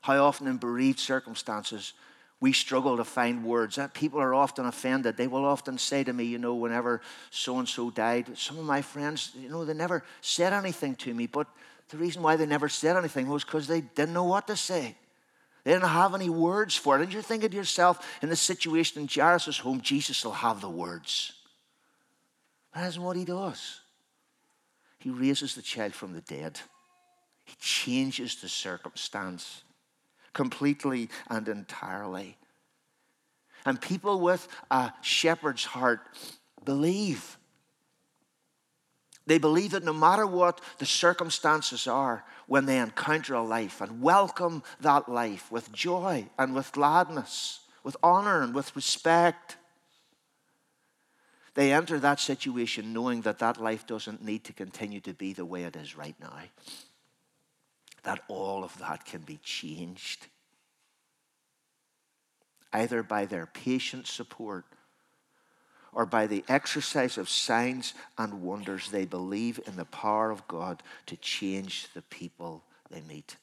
How 0.00 0.24
often 0.24 0.46
in 0.46 0.56
bereaved 0.56 0.98
circumstances, 0.98 1.92
we 2.40 2.52
struggle 2.52 2.96
to 2.96 3.04
find 3.04 3.44
words. 3.44 3.78
People 3.94 4.20
are 4.20 4.34
often 4.34 4.66
offended. 4.66 5.16
They 5.16 5.26
will 5.26 5.44
often 5.44 5.78
say 5.78 6.04
to 6.04 6.12
me, 6.12 6.24
you 6.24 6.38
know, 6.38 6.54
whenever 6.54 7.00
so 7.30 7.58
and 7.58 7.68
so 7.68 7.90
died, 7.90 8.36
some 8.36 8.58
of 8.58 8.64
my 8.64 8.82
friends, 8.82 9.32
you 9.34 9.48
know, 9.48 9.64
they 9.64 9.74
never 9.74 10.04
said 10.20 10.52
anything 10.52 10.94
to 10.96 11.14
me. 11.14 11.26
But 11.26 11.46
the 11.88 11.96
reason 11.96 12.22
why 12.22 12.36
they 12.36 12.46
never 12.46 12.68
said 12.68 12.96
anything 12.96 13.28
was 13.28 13.44
because 13.44 13.66
they 13.66 13.80
didn't 13.80 14.14
know 14.14 14.24
what 14.24 14.46
to 14.48 14.56
say. 14.56 14.96
They 15.64 15.72
didn't 15.72 15.88
have 15.88 16.14
any 16.14 16.28
words 16.28 16.76
for 16.76 16.98
it. 16.98 17.02
And 17.02 17.12
you're 17.12 17.22
thinking 17.22 17.50
to 17.50 17.56
yourself, 17.56 18.06
in 18.20 18.28
the 18.28 18.36
situation 18.36 19.00
in 19.00 19.08
Jairus' 19.08 19.58
home, 19.58 19.80
Jesus 19.80 20.22
will 20.24 20.32
have 20.32 20.60
the 20.60 20.68
words. 20.68 21.32
That 22.74 22.88
isn't 22.88 23.02
what 23.02 23.16
he 23.16 23.24
does. 23.24 23.80
He 24.98 25.10
raises 25.10 25.54
the 25.54 25.62
child 25.62 25.94
from 25.94 26.12
the 26.12 26.20
dead. 26.20 26.60
He 27.44 27.54
changes 27.58 28.36
the 28.36 28.48
circumstance 28.48 29.63
completely 30.34 31.08
and 31.30 31.48
entirely. 31.48 32.36
And 33.64 33.80
people 33.80 34.20
with 34.20 34.46
a 34.70 34.92
shepherd's 35.00 35.64
heart 35.64 36.00
believe. 36.64 37.38
They 39.26 39.38
believe 39.38 39.70
that 39.70 39.84
no 39.84 39.94
matter 39.94 40.26
what 40.26 40.60
the 40.78 40.84
circumstances 40.84 41.86
are, 41.86 42.24
when 42.46 42.66
they 42.66 42.78
encounter 42.78 43.34
a 43.34 43.42
life 43.42 43.80
and 43.80 44.02
welcome 44.02 44.62
that 44.80 45.08
life 45.08 45.50
with 45.50 45.72
joy 45.72 46.28
and 46.38 46.54
with 46.54 46.72
gladness, 46.72 47.60
with 47.82 47.96
honor 48.02 48.42
and 48.42 48.54
with 48.54 48.76
respect, 48.76 49.56
they 51.54 51.72
enter 51.72 51.98
that 52.00 52.20
situation 52.20 52.92
knowing 52.92 53.22
that 53.22 53.38
that 53.38 53.60
life 53.60 53.86
doesn't 53.86 54.22
need 54.22 54.44
to 54.44 54.52
continue 54.52 55.00
to 55.00 55.14
be 55.14 55.32
the 55.32 55.46
way 55.46 55.64
it 55.64 55.76
is 55.76 55.96
right 55.96 56.16
now 56.20 56.34
that 58.04 58.22
all 58.28 58.64
of 58.64 58.78
that 58.78 59.04
can 59.04 59.22
be 59.22 59.38
changed. 59.42 60.26
Either 62.72 63.02
by 63.02 63.24
their 63.24 63.46
patient 63.46 64.06
support 64.06 64.64
or 65.92 66.04
by 66.04 66.26
the 66.26 66.44
exercise 66.48 67.18
of 67.18 67.28
signs 67.28 67.94
and 68.18 68.42
wonders, 68.42 68.90
they 68.90 69.04
believe 69.04 69.60
in 69.66 69.76
the 69.76 69.84
power 69.84 70.30
of 70.30 70.46
God 70.48 70.82
to 71.06 71.16
change 71.16 71.88
the 71.94 72.02
people 72.02 72.64
they 72.90 73.00
meet. 73.02 73.36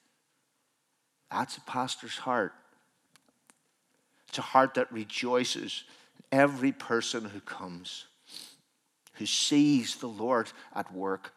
That's 1.32 1.58
a 1.58 1.62
pastor's 1.62 2.18
heart. 2.18 2.54
It's 4.28 4.38
a 4.38 4.42
heart 4.44 4.76
that 4.76 4.92
rejoices 4.92 5.84
every 6.32 6.72
person 6.72 7.26
who 7.26 7.40
comes, 7.40 8.06
who 9.14 9.26
sees 9.26 9.96
the 9.96 10.08
Lord 10.08 10.52
at 10.76 10.94
work 10.94 11.34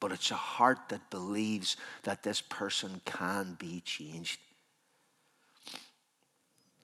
but 0.00 0.12
it's 0.12 0.30
a 0.30 0.34
heart 0.34 0.78
that 0.88 1.10
believes 1.10 1.76
that 2.02 2.22
this 2.22 2.40
person 2.40 3.00
can 3.04 3.56
be 3.58 3.82
changed. 3.84 4.38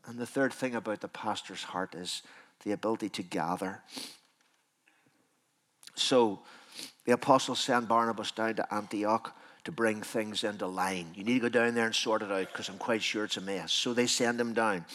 And 0.07 0.19
the 0.19 0.27
third 0.27 0.53
thing 0.53 0.75
about 0.75 1.01
the 1.01 1.09
pastor's 1.09 1.63
heart 1.63 1.95
is 1.95 2.23
the 2.65 2.73
ability 2.73 3.09
to 3.11 3.23
gather. 3.23 3.83
So 5.95 6.41
the 7.05 7.13
apostles 7.13 7.61
send 7.61 7.89
Barnabas 7.89 8.33
down 8.33 8.55
to 8.57 8.75
Antioch 8.75 9.37
to 9.65 9.73
bring 9.73 10.03
things 10.03 10.45
into 10.45 10.67
line. 10.67 11.09
You 11.15 11.25
need 11.25 11.35
to 11.35 11.41
go 11.41 11.49
down 11.49 11.75
there 11.75 11.87
and 11.87 11.95
sort 11.95 12.23
it 12.23 12.33
out 12.33 12.49
because 12.49 12.69
I'm 12.69 12.79
quite 12.79 13.03
sure 13.03 13.25
it's 13.25 13.37
a 13.37 13.41
mess. 13.41 13.73
So 13.73 13.93
they 13.93 14.07
send 14.07 14.41
him 14.41 14.55
down. 14.55 14.85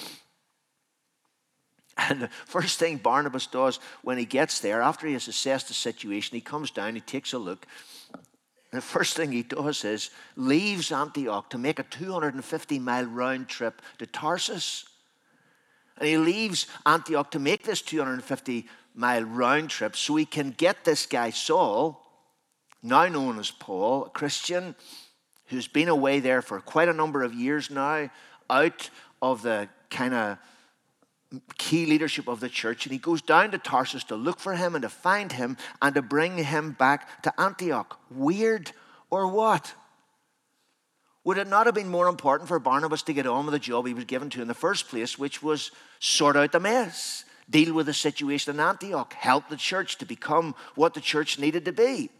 And 1.97 2.23
the 2.23 2.27
first 2.45 2.77
thing 2.77 2.97
Barnabas 2.97 3.47
does 3.47 3.79
when 4.01 4.17
he 4.17 4.25
gets 4.25 4.59
there, 4.59 4.81
after 4.81 5.07
he 5.07 5.13
has 5.13 5.29
assessed 5.29 5.69
the 5.69 5.73
situation, 5.73 6.35
he 6.35 6.41
comes 6.41 6.69
down, 6.69 6.93
he 6.93 6.99
takes 6.99 7.31
a 7.31 7.37
look, 7.37 7.65
the 8.75 8.81
first 8.81 9.15
thing 9.15 9.31
he 9.31 9.43
does 9.43 9.83
is 9.83 10.09
leaves 10.35 10.91
Antioch 10.91 11.49
to 11.49 11.57
make 11.57 11.79
a 11.79 11.83
250 11.83 12.79
mile 12.79 13.05
round 13.05 13.47
trip 13.47 13.81
to 13.99 14.05
Tarsus. 14.05 14.85
And 15.97 16.07
he 16.07 16.17
leaves 16.17 16.67
Antioch 16.85 17.31
to 17.31 17.39
make 17.39 17.63
this 17.63 17.81
250 17.81 18.67
mile 18.95 19.23
round 19.23 19.69
trip 19.69 19.95
so 19.95 20.15
he 20.15 20.25
can 20.25 20.51
get 20.51 20.83
this 20.83 21.05
guy, 21.05 21.29
Saul, 21.29 22.01
now 22.81 23.07
known 23.07 23.39
as 23.39 23.51
Paul, 23.51 24.05
a 24.05 24.09
Christian 24.09 24.75
who's 25.47 25.67
been 25.67 25.89
away 25.89 26.19
there 26.19 26.41
for 26.41 26.59
quite 26.59 26.87
a 26.87 26.93
number 26.93 27.23
of 27.23 27.33
years 27.33 27.69
now, 27.69 28.09
out 28.49 28.89
of 29.21 29.41
the 29.41 29.69
kind 29.89 30.13
of 30.13 30.37
key 31.57 31.85
leadership 31.85 32.27
of 32.27 32.39
the 32.39 32.49
church, 32.49 32.85
and 32.85 32.93
he 32.93 32.99
goes 32.99 33.21
down 33.21 33.51
to 33.51 33.57
Tarsus 33.57 34.03
to 34.05 34.15
look 34.15 34.39
for 34.39 34.55
him 34.55 34.75
and 34.75 34.81
to 34.81 34.89
find 34.89 35.31
him 35.31 35.57
and 35.81 35.95
to 35.95 36.01
bring 36.01 36.37
him 36.37 36.71
back 36.71 37.23
to 37.23 37.41
Antioch. 37.41 37.99
Weird 38.09 38.71
or 39.09 39.27
what? 39.27 39.73
Would 41.23 41.39
it 41.39 41.47
not 41.47 41.65
have 41.65 41.75
been 41.75 41.89
more 41.89 42.07
important 42.07 42.47
for 42.47 42.59
Barnabas 42.59 43.01
to 43.03 43.13
get 43.13 43.25
on 43.25 43.45
with 43.45 43.53
the 43.53 43.59
job 43.59 43.87
he 43.87 43.93
was 43.93 44.05
given 44.05 44.29
to 44.31 44.41
in 44.41 44.47
the 44.47 44.53
first 44.53 44.87
place, 44.87 45.17
which 45.17 45.41
was 45.41 45.71
sort 45.99 46.35
out 46.35 46.51
the 46.51 46.59
mess, 46.59 47.25
deal 47.49 47.73
with 47.73 47.87
the 47.87 47.93
situation 47.93 48.53
in 48.53 48.59
Antioch, 48.59 49.13
help 49.13 49.49
the 49.49 49.57
church 49.57 49.97
to 49.97 50.05
become 50.05 50.53
what 50.75 50.93
the 50.93 51.01
church 51.01 51.39
needed 51.39 51.65
to 51.65 51.71
be? 51.71 52.11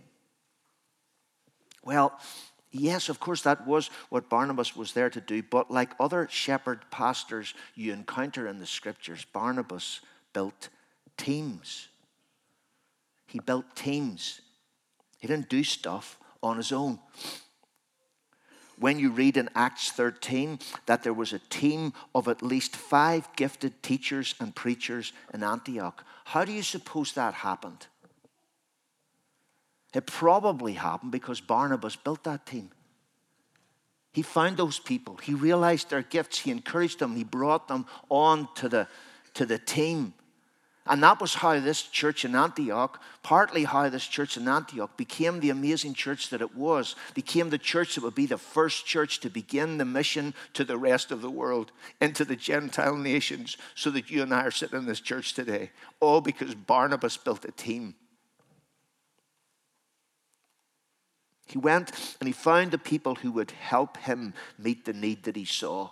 Well, 1.83 2.19
Yes, 2.71 3.09
of 3.09 3.19
course, 3.19 3.41
that 3.43 3.65
was 3.65 3.89
what 4.09 4.29
Barnabas 4.29 4.75
was 4.75 4.93
there 4.93 5.09
to 5.09 5.21
do. 5.21 5.41
But 5.43 5.71
like 5.71 5.91
other 5.99 6.27
shepherd 6.29 6.81
pastors 6.91 7.53
you 7.73 7.93
encounter 7.93 8.47
in 8.47 8.59
the 8.59 8.65
scriptures, 8.65 9.25
Barnabas 9.31 10.01
built 10.33 10.69
teams. 11.17 11.87
He 13.27 13.39
built 13.39 13.75
teams. 13.75 14.41
He 15.19 15.27
didn't 15.27 15.49
do 15.49 15.63
stuff 15.63 16.17
on 16.43 16.57
his 16.57 16.71
own. 16.71 16.99
When 18.77 18.99
you 18.99 19.09
read 19.09 19.37
in 19.37 19.49
Acts 19.55 19.91
13 19.91 20.59
that 20.85 21.03
there 21.03 21.13
was 21.13 21.31
a 21.31 21.39
team 21.39 21.93
of 22.13 22.27
at 22.27 22.41
least 22.41 22.75
five 22.75 23.27
gifted 23.35 23.81
teachers 23.81 24.35
and 24.39 24.53
preachers 24.53 25.13
in 25.33 25.43
Antioch, 25.43 26.03
how 26.25 26.43
do 26.43 26.51
you 26.51 26.63
suppose 26.63 27.13
that 27.13 27.35
happened? 27.35 27.87
It 29.95 30.05
probably 30.05 30.73
happened 30.73 31.13
because 31.13 31.39
Barnabas 31.39 31.95
built 31.95 32.25
that 32.25 32.45
team. 32.45 32.69
He 34.11 34.21
found 34.21 34.57
those 34.57 34.77
people. 34.77 35.17
He 35.17 35.33
realized 35.33 35.89
their 35.89 36.01
gifts. 36.01 36.39
He 36.39 36.51
encouraged 36.51 36.99
them. 36.99 37.15
He 37.15 37.23
brought 37.23 37.69
them 37.69 37.85
on 38.09 38.49
to 38.55 38.67
the, 38.67 38.87
to 39.35 39.45
the 39.45 39.57
team. 39.57 40.13
And 40.85 41.01
that 41.01 41.19
was 41.19 41.35
how 41.35 41.59
this 41.59 41.81
church 41.81 42.25
in 42.25 42.35
Antioch, 42.35 43.01
partly 43.23 43.63
how 43.63 43.89
this 43.89 44.05
church 44.05 44.37
in 44.37 44.47
Antioch 44.47 44.95
became 44.97 45.39
the 45.39 45.49
amazing 45.49 45.93
church 45.93 46.29
that 46.29 46.41
it 46.41 46.55
was, 46.55 46.95
became 47.13 47.49
the 47.49 47.57
church 47.57 47.95
that 47.95 48.03
would 48.03 48.13
be 48.15 48.27
the 48.27 48.37
first 48.37 48.85
church 48.85 49.19
to 49.21 49.29
begin 49.29 49.77
the 49.77 49.85
mission 49.85 50.33
to 50.53 50.63
the 50.63 50.77
rest 50.77 51.09
of 51.09 51.21
the 51.21 51.31
world, 51.31 51.71
into 51.99 52.23
the 52.23 52.35
Gentile 52.35 52.97
nations, 52.97 53.57
so 53.73 53.89
that 53.91 54.11
you 54.11 54.21
and 54.21 54.33
I 54.33 54.43
are 54.43 54.51
sitting 54.51 54.77
in 54.77 54.85
this 54.85 54.99
church 54.99 55.33
today. 55.33 55.71
All 56.01 56.21
because 56.21 56.53
Barnabas 56.53 57.17
built 57.17 57.45
a 57.45 57.51
team. 57.51 57.95
He 61.45 61.57
went 61.57 61.91
and 62.19 62.27
he 62.27 62.33
found 62.33 62.71
the 62.71 62.77
people 62.77 63.15
who 63.15 63.31
would 63.31 63.51
help 63.51 63.97
him 63.97 64.33
meet 64.57 64.85
the 64.85 64.93
need 64.93 65.23
that 65.23 65.35
he 65.35 65.45
saw. 65.45 65.91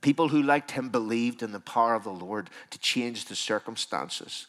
People 0.00 0.28
who, 0.28 0.42
liked 0.42 0.70
him, 0.70 0.88
believed 0.88 1.42
in 1.42 1.52
the 1.52 1.60
power 1.60 1.94
of 1.94 2.04
the 2.04 2.10
Lord 2.10 2.50
to 2.70 2.78
change 2.78 3.24
the 3.24 3.34
circumstances. 3.34 4.46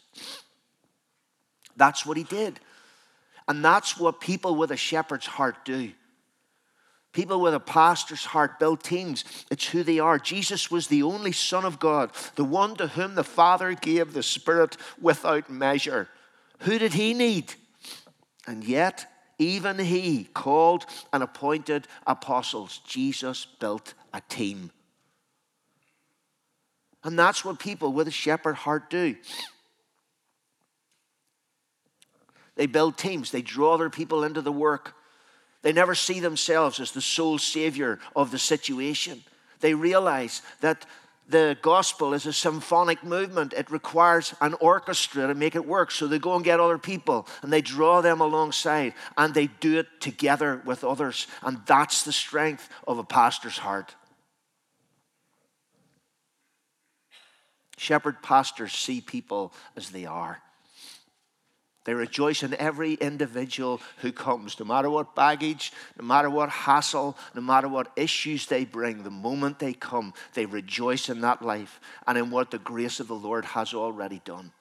That's 1.75 2.05
what 2.05 2.17
he 2.17 2.23
did. 2.23 2.59
And 3.47 3.65
that's 3.65 3.97
what 3.97 4.21
people 4.21 4.55
with 4.55 4.71
a 4.71 4.77
shepherd's 4.77 5.25
heart 5.25 5.65
do. 5.65 5.91
People 7.11 7.41
with 7.41 7.55
a 7.55 7.59
pastor's 7.59 8.25
heart 8.25 8.59
build 8.59 8.83
teams. 8.83 9.25
It's 9.49 9.65
who 9.65 9.81
they 9.81 9.97
are. 9.97 10.19
Jesus 10.19 10.69
was 10.69 10.87
the 10.87 11.01
only 11.01 11.31
Son 11.31 11.65
of 11.65 11.79
God, 11.79 12.11
the 12.35 12.43
one 12.43 12.75
to 12.75 12.87
whom 12.87 13.15
the 13.15 13.23
Father 13.23 13.73
gave 13.73 14.13
the 14.13 14.21
Spirit 14.21 14.77
without 15.01 15.49
measure. 15.49 16.07
Who 16.59 16.77
did 16.77 16.93
he 16.93 17.15
need? 17.15 17.55
And 18.45 18.63
yet, 18.63 19.07
even 19.39 19.79
he 19.79 20.25
called 20.25 20.85
and 21.11 21.23
appointed 21.23 21.87
apostles. 22.05 22.81
Jesus 22.85 23.47
built 23.59 23.93
a 24.13 24.21
team. 24.29 24.69
And 27.03 27.17
that's 27.17 27.45
what 27.45 27.57
people 27.57 27.93
with 27.93 28.09
a 28.09 28.11
shepherd 28.11 28.55
heart 28.55 28.89
do. 28.89 29.15
They 32.55 32.65
build 32.67 32.97
teams, 32.97 33.31
they 33.31 33.41
draw 33.41 33.77
their 33.77 33.89
people 33.89 34.25
into 34.25 34.41
the 34.41 34.51
work. 34.51 34.93
They 35.61 35.73
never 35.73 35.95
see 35.95 36.19
themselves 36.19 36.79
as 36.79 36.91
the 36.91 37.01
sole 37.01 37.37
savior 37.37 37.99
of 38.15 38.31
the 38.31 38.39
situation. 38.39 39.23
They 39.59 39.73
realize 39.73 40.41
that 40.61 40.85
the 41.29 41.57
gospel 41.61 42.13
is 42.13 42.25
a 42.25 42.33
symphonic 42.33 43.03
movement. 43.03 43.53
It 43.53 43.69
requires 43.69 44.33
an 44.41 44.55
orchestra 44.55 45.27
to 45.27 45.35
make 45.35 45.55
it 45.55 45.65
work. 45.65 45.91
So 45.91 46.07
they 46.07 46.17
go 46.17 46.35
and 46.35 46.43
get 46.43 46.59
other 46.59 46.79
people 46.79 47.27
and 47.43 47.53
they 47.53 47.61
draw 47.61 48.01
them 48.01 48.19
alongside 48.19 48.93
and 49.15 49.33
they 49.33 49.47
do 49.47 49.77
it 49.77 49.87
together 49.99 50.61
with 50.65 50.83
others. 50.83 51.27
And 51.43 51.59
that's 51.67 52.03
the 52.03 52.11
strength 52.11 52.67
of 52.87 52.97
a 52.97 53.03
pastor's 53.03 53.59
heart. 53.59 53.95
Shepherd 57.77 58.21
pastors 58.21 58.73
see 58.73 58.99
people 58.99 59.53
as 59.77 59.91
they 59.91 60.05
are. 60.05 60.41
They 61.89 61.95
rejoice 61.95 62.43
in 62.43 62.53
every 62.53 62.93
individual 62.93 63.81
who 64.01 64.11
comes, 64.11 64.59
no 64.59 64.65
matter 64.67 64.91
what 64.91 65.15
baggage, 65.15 65.73
no 65.99 66.05
matter 66.05 66.29
what 66.29 66.49
hassle, 66.49 67.17
no 67.33 67.41
matter 67.41 67.67
what 67.67 67.91
issues 67.95 68.45
they 68.45 68.63
bring. 68.63 69.01
The 69.01 69.09
moment 69.09 69.57
they 69.57 69.73
come, 69.73 70.13
they 70.35 70.45
rejoice 70.45 71.09
in 71.09 71.21
that 71.21 71.41
life 71.41 71.79
and 72.05 72.15
in 72.15 72.29
what 72.29 72.51
the 72.51 72.59
grace 72.59 72.99
of 72.99 73.07
the 73.07 73.15
Lord 73.15 73.43
has 73.43 73.73
already 73.73 74.21
done. 74.23 74.51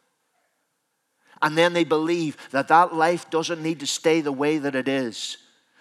And 1.42 1.58
then 1.58 1.74
they 1.74 1.84
believe 1.84 2.38
that 2.50 2.68
that 2.68 2.94
life 2.94 3.28
doesn't 3.28 3.62
need 3.62 3.80
to 3.80 3.86
stay 3.86 4.22
the 4.22 4.32
way 4.32 4.56
that 4.56 4.74
it 4.74 4.88
is. 4.88 5.36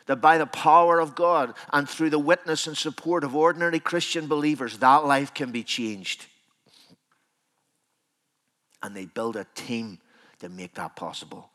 That 0.07 0.19
by 0.19 0.37
the 0.37 0.47
power 0.47 0.99
of 0.99 1.15
God 1.15 1.53
and 1.71 1.87
through 1.87 2.09
the 2.09 2.19
witness 2.19 2.67
and 2.67 2.77
support 2.77 3.23
of 3.23 3.37
ordinary 3.37 3.79
Christian 3.79 4.27
believers, 4.27 4.79
that 4.79 5.05
life 5.05 5.33
can 5.33 5.53
be 5.53 5.63
changed. 5.63 6.25
And 8.83 8.93
they 8.93 9.05
build 9.05 9.37
a 9.37 9.47
team 9.55 9.99
to 10.39 10.49
make 10.49 10.73
that 10.75 10.95
possible. 10.95 11.49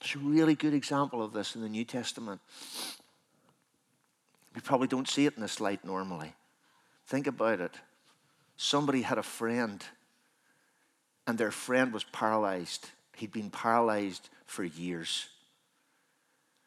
It's 0.00 0.14
a 0.16 0.18
really 0.18 0.54
good 0.54 0.74
example 0.74 1.22
of 1.22 1.32
this 1.32 1.54
in 1.54 1.62
the 1.62 1.68
New 1.68 1.84
Testament. 1.84 2.40
We 4.54 4.60
probably 4.60 4.88
don't 4.88 5.08
see 5.08 5.26
it 5.26 5.34
in 5.36 5.42
this 5.42 5.60
light 5.60 5.84
normally. 5.84 6.34
Think 7.06 7.26
about 7.26 7.60
it. 7.60 7.74
Somebody 8.56 9.02
had 9.02 9.18
a 9.18 9.22
friend, 9.22 9.82
and 11.26 11.38
their 11.38 11.50
friend 11.50 11.92
was 11.92 12.04
paralyzed. 12.04 12.90
He'd 13.16 13.32
been 13.32 13.50
paralyzed 13.50 14.28
for 14.44 14.64
years. 14.64 15.28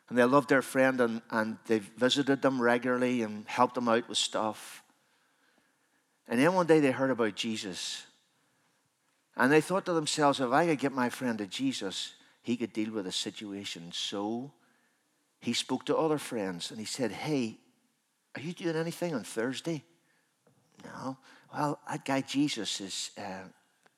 And 0.08 0.18
they 0.18 0.24
loved 0.24 0.50
their 0.50 0.62
friend, 0.62 1.02
and, 1.02 1.22
and 1.30 1.58
they 1.68 1.80
visited 1.80 2.42
them 2.42 2.62
regularly 2.62 3.22
and 3.22 3.48
helped 3.48 3.76
them 3.76 3.90
out 3.90 4.08
with 4.08 4.18
stuff. 4.18 4.84
And 6.28 6.40
then 6.40 6.54
one 6.54 6.68
day 6.68 6.80
they 6.80 6.92
heard 6.92 7.12
about 7.12 7.36
Jesus. 7.36 8.06
And 9.38 9.52
they 9.52 9.62
thought 9.62 9.86
to 9.86 9.94
themselves, 9.94 10.40
if 10.40 10.52
I 10.52 10.66
could 10.66 10.80
get 10.80 10.94
my 10.94 11.10
friend 11.10 11.38
to 11.40 11.48
Jesus, 11.48 12.14
he 12.42 12.56
could 12.56 12.74
deal 12.74 12.92
with 12.92 13.06
the 13.06 13.12
situation. 13.12 13.92
So 13.92 14.52
he 15.42 15.54
spoke 15.54 15.86
to 15.86 15.98
other 15.98 16.18
friends 16.18 16.72
and 16.72 16.80
he 16.80 16.86
said, 16.86 17.12
Hey, 17.12 17.58
are 18.36 18.42
you 18.42 18.54
doing 18.54 18.76
anything 18.76 19.14
on 19.14 19.24
Thursday? 19.24 19.84
No. 20.84 21.18
Well, 21.54 21.80
that 21.90 22.06
guy 22.06 22.22
Jesus 22.22 22.82
is 22.82 23.12
uh, 23.18 23.48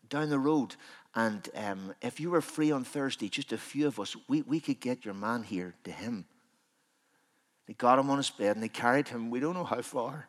down 0.09 0.29
the 0.29 0.39
road. 0.39 0.75
And 1.15 1.47
um, 1.55 1.95
if 2.01 2.19
you 2.19 2.29
were 2.29 2.41
free 2.41 2.71
on 2.71 2.83
Thursday, 2.83 3.29
just 3.29 3.51
a 3.51 3.57
few 3.57 3.87
of 3.87 3.99
us, 3.99 4.15
we, 4.27 4.43
we 4.43 4.59
could 4.59 4.79
get 4.79 5.05
your 5.05 5.15
man 5.15 5.43
here 5.43 5.73
to 5.83 5.91
him. 5.91 6.25
They 7.67 7.73
got 7.73 7.99
him 7.99 8.09
on 8.09 8.17
his 8.17 8.29
bed 8.29 8.55
and 8.55 8.63
they 8.63 8.69
carried 8.69 9.07
him, 9.07 9.29
we 9.29 9.39
don't 9.39 9.55
know 9.55 9.63
how 9.63 9.81
far. 9.81 10.27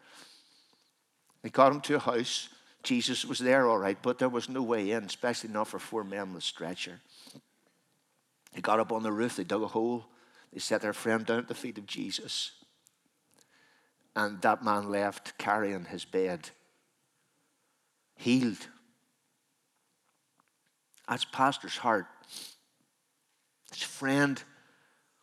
They 1.43 1.51
got 1.51 1.73
him 1.73 1.81
to 1.83 1.97
a 1.97 2.01
house 2.01 2.49
Jesus 2.89 3.27
was 3.27 3.39
there, 3.39 3.69
all 3.69 3.77
right, 3.77 3.99
but 4.01 4.19
there 4.19 4.31
was 4.31 4.49
no 4.49 4.63
way 4.63 4.93
in, 4.93 5.05
especially 5.05 5.51
not 5.51 5.69
for 5.69 5.79
four 5.79 6.05
men 6.05 6.33
with 6.33 6.43
a 6.43 6.47
stretcher. 6.47 7.01
They 8.55 8.63
got 8.63 8.81
up 8.81 8.93
on 8.93 9.03
the 9.03 9.13
roof, 9.13 9.37
they 9.37 9.45
dug 9.45 9.63
a 9.63 9.67
hole, 9.67 10.07
they 10.55 10.59
set 10.59 10.81
their 10.81 10.95
friend 10.95 11.27
down 11.27 11.41
at 11.41 11.49
the 11.49 11.55
feet 11.55 11.77
of 11.77 11.85
Jesus. 11.85 12.53
And 14.17 14.41
that 14.41 14.65
man 14.65 14.91
left 14.91 15.37
carrying 15.37 15.85
his 15.85 16.07
bed, 16.07 16.49
healed. 18.17 18.67
That's 21.07 21.27
Pastor's 21.27 21.77
heart. 21.77 22.07
His 23.71 23.83
friend 23.83 24.43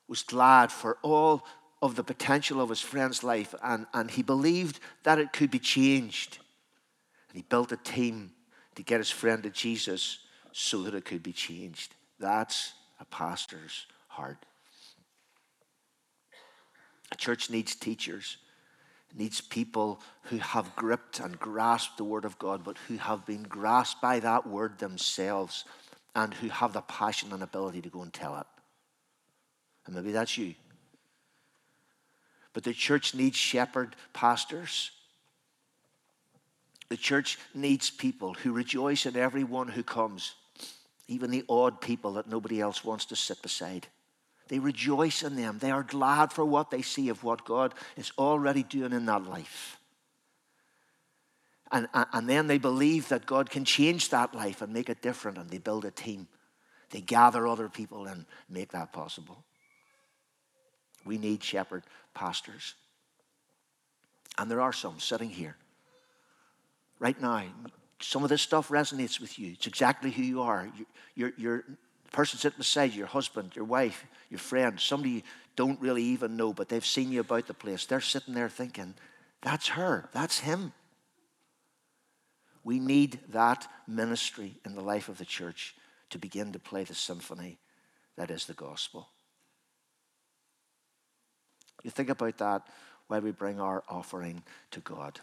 was 0.08 0.22
glad 0.22 0.72
for 0.72 1.00
all 1.02 1.44
of 1.82 1.96
the 1.96 2.04
potential 2.04 2.62
of 2.62 2.70
his 2.70 2.82
friend's 2.82 3.24
life, 3.24 3.56
and, 3.64 3.88
and 3.92 4.12
he 4.12 4.22
believed 4.22 4.80
that 5.02 5.18
it 5.18 5.34
could 5.34 5.50
be 5.50 5.58
changed. 5.58 6.38
And 7.36 7.44
he 7.44 7.50
built 7.50 7.74
a 7.74 7.78
team 7.78 8.32
to 8.76 8.82
get 8.82 9.00
his 9.00 9.12
friend 9.12 9.44
to 9.44 9.50
Jesus 9.50 10.20
so 10.54 10.84
that 10.84 10.96
it 10.96 11.04
could 11.04 11.22
be 11.22 11.34
changed. 11.34 11.94
That's 12.18 12.72
a 12.98 13.04
pastor's 13.04 13.88
heart. 14.08 14.46
A 17.12 17.18
church 17.18 17.50
needs 17.50 17.76
teachers, 17.76 18.38
it 19.12 19.20
needs 19.20 19.42
people 19.42 20.00
who 20.24 20.38
have 20.38 20.78
gripped 20.78 21.20
and 21.20 21.38
grasped 21.38 21.98
the 21.98 22.06
Word 22.06 22.24
of 22.24 22.40
God, 22.40 22.64
but 22.64 22.78
who 22.88 22.96
have 22.96 23.26
been 23.26 23.44
grasped 23.44 24.02
by 24.02 24.22
that 24.22 24.48
Word 24.48 24.80
themselves 24.80 25.66
and 26.16 26.34
who 26.36 26.48
have 26.48 26.72
the 26.72 26.84
passion 26.84 27.34
and 27.34 27.44
ability 27.44 27.82
to 27.82 27.90
go 27.90 28.02
and 28.02 28.14
tell 28.14 28.38
it. 28.38 28.48
And 29.86 29.94
maybe 29.94 30.14
that's 30.14 30.38
you. 30.38 30.56
But 32.54 32.64
the 32.64 32.72
church 32.72 33.14
needs 33.14 33.36
shepherd 33.36 33.98
pastors 34.14 34.92
the 36.90 36.98
church 36.98 37.40
needs 37.54 37.90
people 37.90 38.34
who 38.34 38.52
rejoice 38.52 39.06
in 39.06 39.16
everyone 39.16 39.68
who 39.68 39.84
comes, 39.84 40.36
even 41.08 41.32
the 41.32 41.46
odd 41.50 41.82
people 41.82 42.14
that 42.14 42.28
nobody 42.28 42.62
else 42.62 42.84
wants 42.84 43.06
to 43.06 43.16
sit 43.16 43.42
beside. 43.42 43.88
They 44.48 44.60
rejoice 44.60 45.24
in 45.24 45.36
them. 45.36 45.58
They 45.60 45.72
are 45.72 45.84
glad 45.84 46.32
for 46.32 46.46
what 46.46 46.70
they 46.70 46.84
see 46.84 47.10
of 47.10 47.24
what 47.24 47.46
God 47.46 47.74
is 47.98 48.12
already 48.18 48.62
doing 48.62 48.94
in 48.94 49.06
that 49.08 49.26
life. 49.26 49.80
And, 51.72 51.88
and 51.94 52.30
then 52.30 52.46
they 52.46 52.60
believe 52.60 53.10
that 53.10 53.26
God 53.26 53.50
can 53.50 53.66
change 53.66 54.10
that 54.10 54.36
life 54.36 54.62
and 54.62 54.72
make 54.72 54.90
it 54.90 55.02
different, 55.02 55.40
and 55.40 55.50
they 55.50 55.58
build 55.58 55.84
a 55.86 55.92
team. 55.92 56.28
They 56.92 57.02
gather 57.02 57.48
other 57.48 57.68
people 57.70 58.06
and 58.06 58.26
make 58.48 58.72
that 58.74 58.94
possible. 58.94 59.44
We 61.04 61.18
need 61.18 61.44
shepherd 61.44 61.84
pastors. 62.14 62.76
And 64.38 64.50
there 64.50 64.62
are 64.62 64.74
some 64.74 65.00
sitting 65.00 65.30
here 65.30 65.58
right 67.00 67.20
now. 67.20 67.44
Some 68.00 68.24
of 68.24 68.30
this 68.30 68.42
stuff 68.42 68.70
resonates 68.70 69.20
with 69.20 69.40
you. 69.40 69.54
It's 69.54 69.68
exactly 69.68 70.12
who 70.12 70.24
you 70.24 70.42
are. 70.42 70.70
You're, 71.16 71.34
you're, 71.38 71.64
the 71.68 72.12
person 72.12 72.40
sitting 72.40 72.58
beside 72.58 72.92
you, 72.92 73.00
your 73.00 73.08
husband, 73.08 73.56
your 73.56 73.66
wife, 73.66 74.06
your 74.30 74.40
friend, 74.40 74.80
somebody 74.80 75.12
you 75.12 75.22
don't 75.56 75.80
really 75.80 76.04
even 76.04 76.36
know, 76.38 76.54
but 76.54 76.70
they've 76.70 76.86
seen 76.86 77.12
you 77.12 77.22
about 77.22 77.48
the 77.48 77.54
place. 77.54 77.86
They're 77.86 78.02
sitting 78.02 78.34
there 78.34 78.50
thinking, 78.50 78.94
that's 79.42 79.70
her, 79.70 80.10
that's 80.12 80.40
him. 80.40 80.74
We 82.64 82.80
need 82.80 83.20
that 83.30 83.68
ministry 83.88 84.56
in 84.66 84.76
the 84.76 84.82
life 84.82 85.08
of 85.08 85.18
the 85.18 85.26
church 85.26 85.76
to 86.10 86.18
begin 86.18 86.52
to 86.54 86.60
play 86.60 86.84
the 86.84 86.96
symphony 86.96 87.60
that 88.18 88.32
is 88.32 88.46
the 88.46 88.54
gospel. 88.54 89.10
You 91.84 91.92
think 91.92 92.10
about 92.10 92.38
that 92.40 92.68
while 93.08 93.22
we 93.22 93.32
bring 93.32 93.60
our 93.60 93.84
offering 93.88 94.42
to 94.72 94.80
God. 94.80 95.20